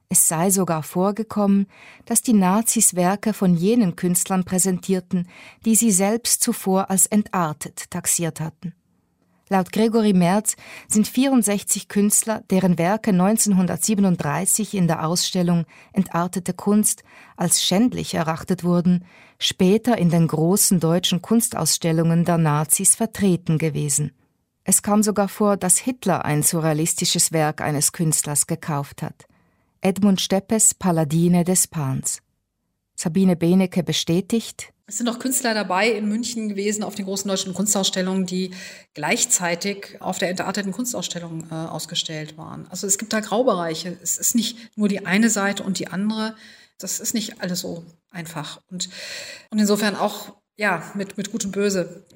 Es 0.09 0.27
sei 0.27 0.49
sogar 0.49 0.83
vorgekommen, 0.83 1.67
dass 2.07 2.23
die 2.23 2.33
Nazis 2.33 2.95
Werke 2.95 3.35
von 3.35 3.55
jenen 3.57 3.95
Künstlern 3.95 4.45
präsentierten, 4.45 5.29
die 5.67 5.75
sie 5.75 5.91
selbst 5.91 6.41
zuvor 6.41 6.88
als 6.88 7.05
entartet 7.05 7.91
taxiert 7.91 8.41
hatten. 8.41 8.73
Laut 9.50 9.72
Gregory 9.72 10.12
Merz 10.12 10.56
sind 10.88 11.08
64 11.08 11.88
Künstler, 11.88 12.42
deren 12.50 12.76
Werke 12.76 13.11
1937 13.11 14.74
in 14.74 14.87
der 14.87 15.06
Ausstellung 15.06 15.64
Entartete 15.92 16.52
Kunst 16.52 17.02
als 17.37 17.64
schändlich 17.64 18.14
erachtet 18.14 18.62
wurden, 18.62 19.04
später 19.38 19.96
in 19.96 20.11
den 20.11 20.28
großen 20.28 20.80
deutschen 20.80 21.22
Kunstausstellungen 21.22 22.24
der 22.24 22.37
Nazis 22.37 22.94
vertreten 22.94 23.56
gewesen. 23.56 24.12
Es 24.64 24.82
kam 24.82 25.02
sogar 25.02 25.28
vor, 25.28 25.56
dass 25.56 25.78
Hitler 25.78 26.26
ein 26.26 26.42
surrealistisches 26.42 27.32
Werk 27.32 27.62
eines 27.62 27.92
Künstlers 27.92 28.46
gekauft 28.46 29.02
hat. 29.02 29.24
Edmund 29.80 30.20
Steppes 30.20 30.74
Paladine 30.74 31.44
des 31.44 31.68
Pans. 31.68 32.20
Sabine 32.94 33.37
Benecke 33.37 33.82
bestätigt, 33.82 34.74
es 34.88 34.96
sind 34.96 35.09
auch 35.11 35.18
Künstler 35.18 35.53
dabei 35.53 35.90
in 35.90 36.09
München 36.09 36.48
gewesen 36.48 36.83
auf 36.83 36.94
den 36.94 37.05
großen 37.05 37.29
deutschen 37.29 37.53
Kunstausstellungen, 37.53 38.24
die 38.24 38.53
gleichzeitig 38.94 39.98
auf 40.01 40.18
der 40.18 40.31
entarteten 40.31 40.72
Kunstausstellung 40.72 41.46
äh, 41.51 41.55
ausgestellt 41.55 42.38
waren. 42.38 42.66
Also 42.70 42.87
es 42.87 42.96
gibt 42.96 43.12
da 43.12 43.20
Graubereiche. 43.20 43.98
Es 44.03 44.16
ist 44.16 44.35
nicht 44.35 44.77
nur 44.79 44.88
die 44.88 45.05
eine 45.05 45.29
Seite 45.29 45.62
und 45.62 45.79
die 45.79 45.88
andere. 45.88 46.35
Das 46.79 47.01
ist 47.01 47.12
nicht 47.12 47.42
alles 47.42 47.61
so 47.61 47.85
einfach. 48.11 48.62
Und, 48.70 48.88
und 49.51 49.59
insofern 49.59 49.94
auch, 49.94 50.35
ja, 50.57 50.83
mit, 50.94 51.18
mit 51.18 51.33
Gut 51.33 51.44
und 51.44 51.53
Böse. 51.53 52.07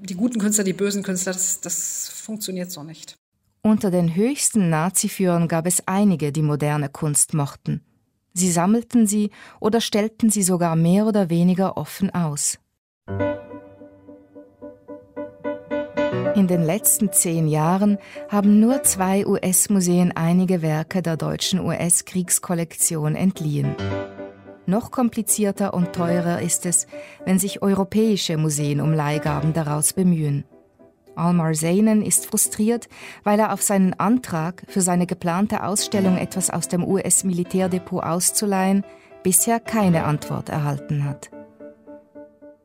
Die 0.00 0.14
guten 0.14 0.38
Künstler, 0.38 0.62
die 0.62 0.74
bösen 0.74 1.02
Künstler, 1.02 1.32
das, 1.32 1.60
das 1.60 2.08
funktioniert 2.08 2.70
so 2.70 2.84
nicht. 2.84 3.16
Unter 3.62 3.90
den 3.90 4.14
höchsten 4.14 4.70
Naziführern 4.70 5.48
gab 5.48 5.66
es 5.66 5.88
einige, 5.88 6.30
die 6.30 6.42
moderne 6.42 6.88
Kunst 6.88 7.34
mochten. 7.34 7.84
Sie 8.34 8.50
sammelten 8.50 9.06
sie 9.06 9.30
oder 9.60 9.80
stellten 9.80 10.30
sie 10.30 10.42
sogar 10.42 10.76
mehr 10.76 11.06
oder 11.06 11.30
weniger 11.30 11.76
offen 11.76 12.14
aus. 12.14 12.58
In 16.34 16.46
den 16.46 16.62
letzten 16.62 17.12
zehn 17.12 17.46
Jahren 17.46 17.98
haben 18.28 18.58
nur 18.58 18.82
zwei 18.84 19.26
US-Museen 19.26 20.12
einige 20.12 20.62
Werke 20.62 21.02
der 21.02 21.16
deutschen 21.16 21.60
US-Kriegskollektion 21.60 23.14
entliehen. 23.14 23.76
Noch 24.64 24.90
komplizierter 24.90 25.74
und 25.74 25.92
teurer 25.92 26.40
ist 26.40 26.64
es, 26.66 26.86
wenn 27.26 27.38
sich 27.38 27.62
europäische 27.62 28.38
Museen 28.38 28.80
um 28.80 28.92
Leihgaben 28.92 29.52
daraus 29.52 29.92
bemühen. 29.92 30.44
Almar 31.16 31.52
Zeinen 31.52 32.02
ist 32.02 32.26
frustriert, 32.26 32.88
weil 33.24 33.38
er 33.38 33.52
auf 33.52 33.62
seinen 33.62 33.94
Antrag, 33.94 34.64
für 34.68 34.80
seine 34.80 35.06
geplante 35.06 35.64
Ausstellung 35.64 36.16
etwas 36.16 36.50
aus 36.50 36.68
dem 36.68 36.84
US-Militärdepot 36.84 38.02
auszuleihen, 38.02 38.84
bisher 39.22 39.60
keine 39.60 40.04
Antwort 40.04 40.48
erhalten 40.48 41.04
hat. 41.04 41.30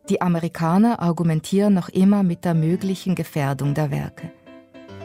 Die 0.09 0.21
Amerikaner 0.21 1.01
argumentieren 1.01 1.73
noch 1.73 1.89
immer 1.89 2.23
mit 2.23 2.45
der 2.45 2.53
möglichen 2.53 3.15
Gefährdung 3.15 3.73
der 3.73 3.91
Werke. 3.91 4.31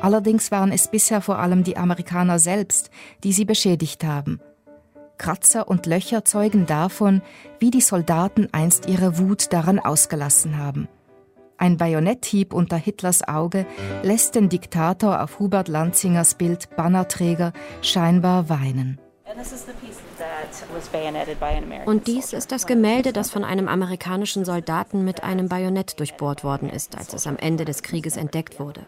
Allerdings 0.01 0.51
waren 0.51 0.73
es 0.73 0.89
bisher 0.89 1.21
vor 1.21 1.39
allem 1.39 1.65
die 1.65 1.77
Amerikaner 1.77 2.39
selbst, 2.39 2.91
die 3.25 3.33
sie 3.33 3.45
beschädigt 3.45 4.05
haben. 4.05 4.41
Kratzer 5.19 5.69
und 5.69 5.87
Löcher 5.87 6.25
zeugen 6.25 6.67
davon, 6.67 7.23
wie 7.61 7.71
die 7.71 7.81
Soldaten 7.81 8.49
einst 8.51 8.89
ihre 8.89 9.19
Wut 9.19 9.53
daran 9.53 9.79
ausgelassen 9.79 10.59
haben. 10.59 10.89
Ein 11.62 11.77
Bajonetthieb 11.77 12.55
unter 12.55 12.77
Hitlers 12.77 13.22
Auge 13.29 13.66
lässt 14.03 14.35
den 14.35 14.48
Diktator 14.48 15.22
auf 15.22 15.38
Hubert 15.38 15.68
Lanzingers 15.68 16.35
Bild 16.35 16.75
Bannerträger 16.75 17.53
scheinbar 17.83 18.48
weinen. 18.48 18.98
Und 21.87 22.09
dies 22.09 22.33
ist 22.33 22.51
das 22.51 22.66
Gemälde, 22.66 23.12
das 23.12 23.31
von 23.31 23.44
einem 23.44 23.68
amerikanischen 23.68 24.44
Soldaten 24.44 25.05
mit 25.05 25.22
einem 25.22 25.48
Bajonett 25.48 26.01
durchbohrt 26.01 26.42
worden 26.42 26.68
ist, 26.68 26.98
als 26.98 27.14
es 27.14 27.29
am 27.29 27.37
Ende 27.37 27.64
des 27.64 27.85
Krieges 27.85 28.16
entdeckt 28.16 28.59
wurde. 28.59 28.85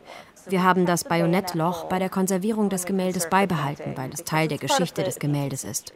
Wir 0.48 0.64
haben 0.64 0.84
das 0.84 1.04
Bajonettloch 1.04 1.84
bei 1.84 2.00
der 2.00 2.10
Konservierung 2.10 2.70
des 2.70 2.86
Gemäldes 2.86 3.30
beibehalten, 3.30 3.92
weil 3.94 4.10
es 4.12 4.24
Teil 4.24 4.48
der 4.48 4.58
Geschichte 4.58 5.04
des 5.04 5.20
Gemäldes 5.20 5.62
ist. 5.62 5.92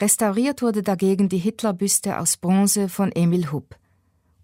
Restauriert 0.00 0.62
wurde 0.62 0.82
dagegen 0.82 1.28
die 1.28 1.36
Hitlerbüste 1.36 2.18
aus 2.18 2.38
Bronze 2.38 2.88
von 2.88 3.12
Emil 3.12 3.52
Hupp. 3.52 3.76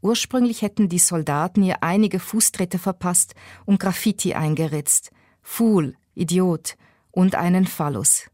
Ursprünglich 0.05 0.61
hätten 0.61 0.91
die 0.91 0.99
Soldaten 0.99 1.63
ihr 1.63 1.83
einige 1.83 2.21
Fußtritte 2.21 2.79
verpasst 2.79 3.35
und 3.65 3.81
Graffiti 3.81 4.35
eingeritzt. 4.35 5.11
Fool, 5.41 5.97
Idiot 6.15 6.77
und 7.11 7.37
einen 7.37 7.67
Phallus. 7.67 8.29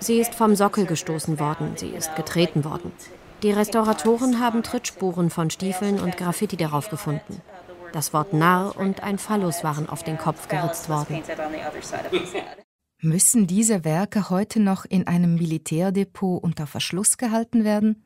Sie 0.00 0.18
ist 0.18 0.34
vom 0.34 0.56
Sockel 0.56 0.84
gestoßen 0.84 1.38
worden, 1.38 1.76
sie 1.76 1.90
ist 1.90 2.16
getreten 2.16 2.64
worden. 2.64 2.90
Die 3.44 3.52
Restauratoren 3.52 4.40
haben 4.40 4.64
Trittspuren 4.64 5.30
von 5.30 5.50
Stiefeln 5.50 6.00
und 6.00 6.16
Graffiti 6.16 6.56
darauf 6.56 6.90
gefunden. 6.90 7.40
Das 7.92 8.12
Wort 8.12 8.32
Narr 8.32 8.76
und 8.76 9.04
ein 9.04 9.18
Phallus 9.18 9.62
waren 9.62 9.88
auf 9.88 10.02
den 10.02 10.18
Kopf 10.18 10.48
geritzt 10.48 10.88
worden. 10.88 11.22
Müssen 13.00 13.46
diese 13.46 13.84
Werke 13.84 14.28
heute 14.28 14.58
noch 14.58 14.84
in 14.84 15.06
einem 15.06 15.36
Militärdepot 15.36 16.42
unter 16.42 16.66
Verschluss 16.66 17.16
gehalten 17.16 17.62
werden? 17.62 18.04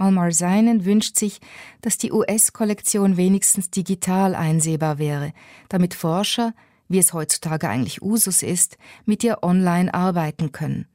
Almar 0.00 0.32
Seinen 0.32 0.84
wünscht 0.84 1.16
sich, 1.16 1.40
dass 1.82 1.98
die 1.98 2.12
US-Kollektion 2.12 3.16
wenigstens 3.16 3.70
digital 3.70 4.34
einsehbar 4.34 4.98
wäre, 4.98 5.32
damit 5.68 5.94
Forscher, 5.94 6.54
wie 6.88 6.98
es 6.98 7.12
heutzutage 7.12 7.68
eigentlich 7.68 8.02
Usus 8.02 8.42
ist, 8.42 8.78
mit 9.04 9.22
ihr 9.22 9.42
online 9.42 9.92
arbeiten 9.92 10.52
können. 10.52 10.86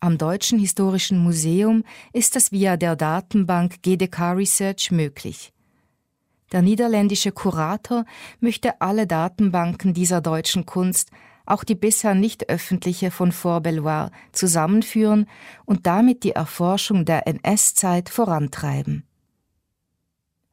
Am 0.00 0.18
Deutschen 0.18 0.58
Historischen 0.58 1.18
Museum 1.18 1.84
ist 2.12 2.34
das 2.34 2.52
via 2.52 2.76
der 2.76 2.96
Datenbank 2.96 3.82
GDK 3.82 4.32
Research 4.32 4.90
möglich. 4.90 5.52
Der 6.52 6.62
niederländische 6.62 7.32
Kurator 7.32 8.04
möchte 8.40 8.80
alle 8.80 9.06
Datenbanken 9.06 9.94
dieser 9.94 10.20
deutschen 10.20 10.66
Kunst, 10.66 11.10
auch 11.50 11.64
die 11.64 11.74
bisher 11.74 12.14
nicht 12.14 12.48
öffentliche 12.48 13.10
von 13.10 13.32
Forbelloir, 13.32 14.10
zusammenführen 14.32 15.26
und 15.64 15.86
damit 15.86 16.24
die 16.24 16.32
Erforschung 16.32 17.04
der 17.04 17.26
NS-Zeit 17.26 18.08
vorantreiben. 18.08 19.04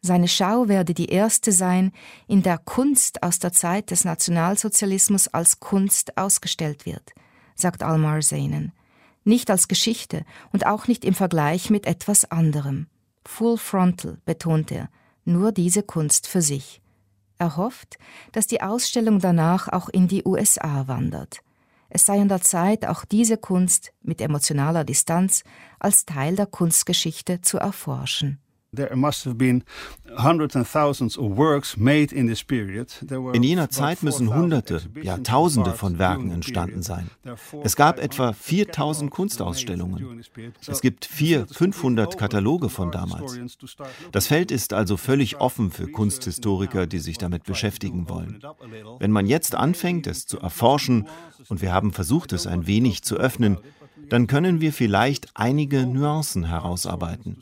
Seine 0.02 0.28
Schau 0.28 0.68
werde 0.68 0.94
die 0.94 1.10
erste 1.10 1.52
sein, 1.52 1.92
in 2.28 2.44
der 2.44 2.58
Kunst 2.58 3.24
aus 3.24 3.40
der 3.40 3.52
Zeit 3.52 3.92
des 3.92 4.06
Nationalsozialismus 4.06 5.28
als 5.28 5.60
Kunst 5.60 6.18
ausgestellt 6.18 6.86
wird, 6.86 7.14
sagt 7.56 7.84
Almar 7.84 8.22
Zeinen. 8.22 8.72
Nicht 9.24 9.52
als 9.52 9.68
Geschichte 9.68 10.24
und 10.54 10.66
auch 10.66 10.88
nicht 10.88 11.04
im 11.04 11.14
Vergleich 11.14 11.70
mit 11.70 11.86
etwas 11.86 12.32
anderem. 12.32 12.88
Full 13.26 13.58
frontal, 13.58 14.18
betont 14.26 14.72
er, 14.72 14.90
nur 15.26 15.52
diese 15.52 15.84
Kunst 15.84 16.28
für 16.28 16.42
sich. 16.42 16.82
Er 17.38 17.58
hofft, 17.58 17.98
dass 18.32 18.48
die 18.48 18.62
Ausstellung 18.62 19.20
danach 19.20 19.68
auch 19.68 19.90
in 19.90 20.08
die 20.08 20.24
USA 20.26 20.88
wandert. 20.88 21.42
Es 21.90 22.06
sei 22.06 22.20
an 22.20 22.28
der 22.28 22.42
Zeit, 22.42 22.86
auch 22.86 23.06
diese 23.06 23.38
Kunst 23.38 23.94
mit 24.02 24.22
emotionaler 24.22 24.84
Distanz 24.84 25.44
als 25.80 26.06
Teil 26.06 26.36
der 26.36 26.48
Kunstgeschichte 26.48 27.42
zu 27.42 27.58
erforschen. 27.58 28.40
In 33.34 33.44
jener 33.44 33.70
Zeit 33.70 34.04
müssen 34.04 34.34
Hunderte, 34.34 34.82
ja 35.02 35.18
Tausende 35.18 35.74
von 35.74 36.00
Werken 36.00 36.32
entstanden 36.32 36.82
sein. 36.82 37.10
Es 37.64 37.76
gab 37.76 38.00
etwa 38.00 38.34
4000 38.34 39.12
Kunstausstellungen. 39.12 40.24
Es 40.68 40.82
gibt 40.82 41.06
400, 41.06 41.56
500 41.56 42.18
Kataloge 42.18 42.70
von 42.70 42.92
damals. 42.92 43.40
Das 44.12 44.28
Feld 44.28 44.52
ist 44.52 44.74
also 44.74 44.98
völlig 44.98 45.40
offen 45.40 45.72
für 45.72 45.88
Kunsthistoriker, 45.88 46.88
die 46.88 47.00
sich 47.00 47.18
damit 47.18 47.44
beschäftigen 47.44 48.10
wollen. 48.10 48.40
Wenn 49.00 49.12
man 49.12 49.28
jetzt 49.28 49.56
anfängt, 49.56 50.08
es 50.08 50.26
zu 50.26 50.40
erforschen, 50.40 51.08
und 51.50 51.62
wir 51.62 51.74
haben 51.74 51.94
versucht, 51.94 52.34
es 52.34 52.48
ein 52.48 52.68
wenig 52.68 53.04
zu 53.04 53.18
öffnen, 53.18 53.58
dann 54.10 54.28
können 54.28 54.62
wir 54.62 54.74
vielleicht 54.74 55.28
einige 55.34 55.86
Nuancen 55.86 56.46
herausarbeiten. 56.46 57.38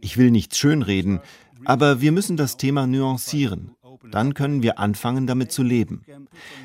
Ich 0.00 0.16
will 0.16 0.30
nichts 0.30 0.58
schönreden, 0.58 1.20
aber 1.64 2.00
wir 2.00 2.12
müssen 2.12 2.36
das 2.36 2.56
Thema 2.56 2.86
nuancieren. 2.86 3.74
Dann 4.10 4.34
können 4.34 4.62
wir 4.62 4.78
anfangen, 4.78 5.26
damit 5.26 5.52
zu 5.52 5.62
leben. 5.62 6.02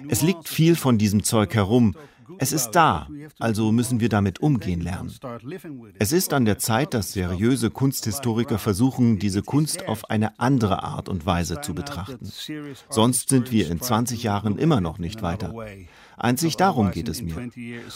Es 0.08 0.22
liegt 0.22 0.48
viel 0.48 0.76
von 0.76 0.98
diesem 0.98 1.24
Zeug 1.24 1.54
herum. 1.54 1.96
Es 2.40 2.52
ist 2.52 2.72
da, 2.72 3.08
also 3.40 3.72
müssen 3.72 4.00
wir 4.00 4.10
damit 4.10 4.40
umgehen 4.40 4.82
lernen. 4.82 5.14
Es 6.00 6.12
ist 6.12 6.34
an 6.34 6.46
der 6.46 6.58
Zeit, 6.58 6.94
dass 6.94 7.14
seriöse 7.14 7.70
Kunsthistoriker 7.70 8.58
versuchen, 8.58 9.20
diese 9.20 9.44
Kunst 9.44 9.88
auf 9.88 10.10
eine 10.10 10.40
andere 10.40 10.84
Art 10.84 11.08
und 11.08 11.26
Weise 11.26 11.62
zu 11.62 11.76
betrachten. 11.76 12.28
Sonst 12.90 13.30
sind 13.30 13.52
wir 13.52 13.70
in 13.70 13.80
20 13.80 14.24
Jahren 14.24 14.58
immer 14.58 14.82
noch 14.82 14.98
nicht 14.98 15.22
weiter. 15.22 15.54
Einzig 16.18 16.58
darum 16.58 16.92
geht 16.92 17.10
es 17.10 17.22
mir. 17.22 17.36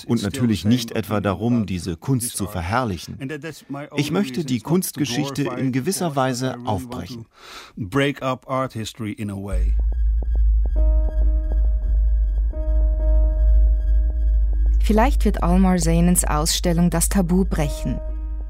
Und 0.07 0.23
natürlich 0.23 0.65
nicht 0.65 0.91
etwa 0.91 1.21
darum, 1.21 1.65
diese 1.65 1.95
Kunst 1.95 2.35
zu 2.35 2.47
verherrlichen. 2.47 3.17
Ich 3.95 4.11
möchte 4.11 4.43
die 4.43 4.59
Kunstgeschichte 4.59 5.43
in 5.43 5.71
gewisser 5.71 6.15
Weise 6.15 6.57
aufbrechen. 6.65 7.25
Vielleicht 14.81 15.25
wird 15.25 15.43
Almar 15.43 15.77
Zainens 15.77 16.23
Ausstellung 16.25 16.89
das 16.89 17.09
Tabu 17.09 17.45
brechen. 17.45 17.99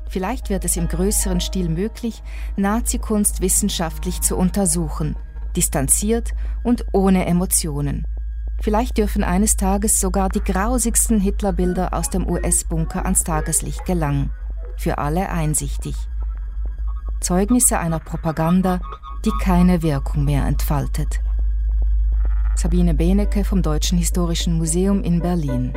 Vielleicht 0.09 0.49
wird 0.49 0.65
es 0.65 0.77
im 0.77 0.87
größeren 0.87 1.39
Stil 1.39 1.69
möglich, 1.69 2.23
Nazikunst 2.55 3.41
wissenschaftlich 3.41 4.21
zu 4.21 4.35
untersuchen, 4.37 5.15
distanziert 5.55 6.31
und 6.63 6.85
ohne 6.93 7.25
Emotionen. 7.27 8.05
Vielleicht 8.61 8.97
dürfen 8.97 9.23
eines 9.23 9.55
Tages 9.55 10.01
sogar 10.01 10.29
die 10.29 10.43
grausigsten 10.43 11.19
Hitlerbilder 11.19 11.93
aus 11.93 12.09
dem 12.09 12.29
US-Bunker 12.29 13.05
ans 13.05 13.23
Tageslicht 13.23 13.85
gelangen. 13.85 14.31
Für 14.77 14.97
alle 14.97 15.29
einsichtig. 15.29 15.95
Zeugnisse 17.21 17.79
einer 17.79 17.99
Propaganda, 17.99 18.81
die 19.25 19.31
keine 19.41 19.81
Wirkung 19.81 20.25
mehr 20.25 20.45
entfaltet. 20.45 21.19
Sabine 22.55 22.93
Benecke 22.93 23.45
vom 23.45 23.61
Deutschen 23.61 23.97
Historischen 23.97 24.57
Museum 24.57 25.03
in 25.03 25.21
Berlin. 25.21 25.73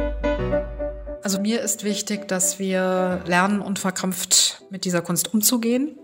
Also 1.22 1.40
mir 1.40 1.60
ist 1.60 1.84
wichtig, 1.84 2.26
dass 2.26 2.58
wir 2.58 3.20
lernen, 3.26 3.60
unverkrampft 3.60 4.64
mit 4.70 4.84
dieser 4.84 5.02
Kunst 5.02 5.32
umzugehen. 5.32 5.96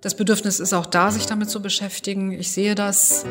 Das 0.00 0.16
Bedürfnis 0.16 0.60
ist 0.60 0.72
auch 0.72 0.86
da, 0.86 1.10
sich 1.10 1.26
damit 1.26 1.50
zu 1.50 1.60
beschäftigen. 1.60 2.32
Ich 2.32 2.52
sehe 2.52 2.74
das 2.74 3.26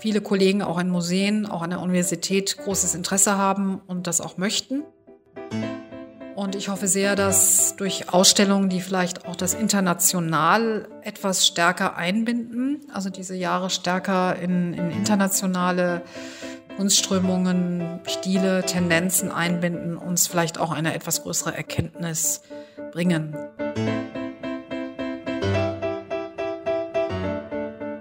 viele 0.00 0.20
Kollegen 0.20 0.62
auch 0.62 0.78
in 0.78 0.88
Museen, 0.88 1.46
auch 1.46 1.62
an 1.62 1.70
der 1.70 1.80
Universität 1.80 2.56
großes 2.56 2.94
Interesse 2.94 3.36
haben 3.36 3.80
und 3.86 4.06
das 4.06 4.20
auch 4.20 4.36
möchten. 4.38 4.82
Und 6.34 6.54
ich 6.54 6.70
hoffe 6.70 6.88
sehr, 6.88 7.16
dass 7.16 7.76
durch 7.76 8.14
Ausstellungen, 8.14 8.70
die 8.70 8.80
vielleicht 8.80 9.26
auch 9.26 9.36
das 9.36 9.52
international 9.52 10.88
etwas 11.02 11.46
stärker 11.46 11.96
einbinden, 11.96 12.80
also 12.94 13.10
diese 13.10 13.34
Jahre 13.34 13.68
stärker 13.68 14.36
in, 14.36 14.72
in 14.72 14.90
internationale 14.90 16.00
Kunstströmungen, 16.78 18.00
Stile, 18.06 18.64
Tendenzen 18.64 19.30
einbinden, 19.30 19.98
uns 19.98 20.28
vielleicht 20.28 20.58
auch 20.58 20.72
eine 20.72 20.94
etwas 20.94 21.24
größere 21.24 21.54
Erkenntnis 21.54 22.40
bringen. 22.90 23.36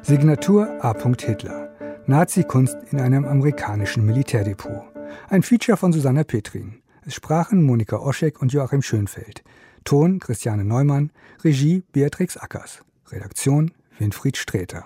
Signatur 0.02 0.70
A. 0.82 0.96
Hitler. 1.20 1.69
Nazi-Kunst 2.10 2.76
in 2.92 3.00
einem 3.00 3.24
amerikanischen 3.24 4.04
Militärdepot. 4.04 4.82
Ein 5.30 5.44
Feature 5.44 5.78
von 5.78 5.94
Susanna 5.94 6.24
Petrin. 6.24 6.82
Es 7.06 7.14
sprachen 7.14 7.64
Monika 7.64 7.98
Oschek 7.98 8.42
und 8.42 8.52
Joachim 8.52 8.82
Schönfeld. 8.82 9.44
Ton 9.84 10.18
Christiane 10.20 10.66
Neumann, 10.66 11.12
Regie 11.44 11.84
Beatrix 11.92 12.36
Ackers. 12.36 12.84
Redaktion 13.12 13.70
Winfried 14.00 14.38
Sträter. 14.38 14.86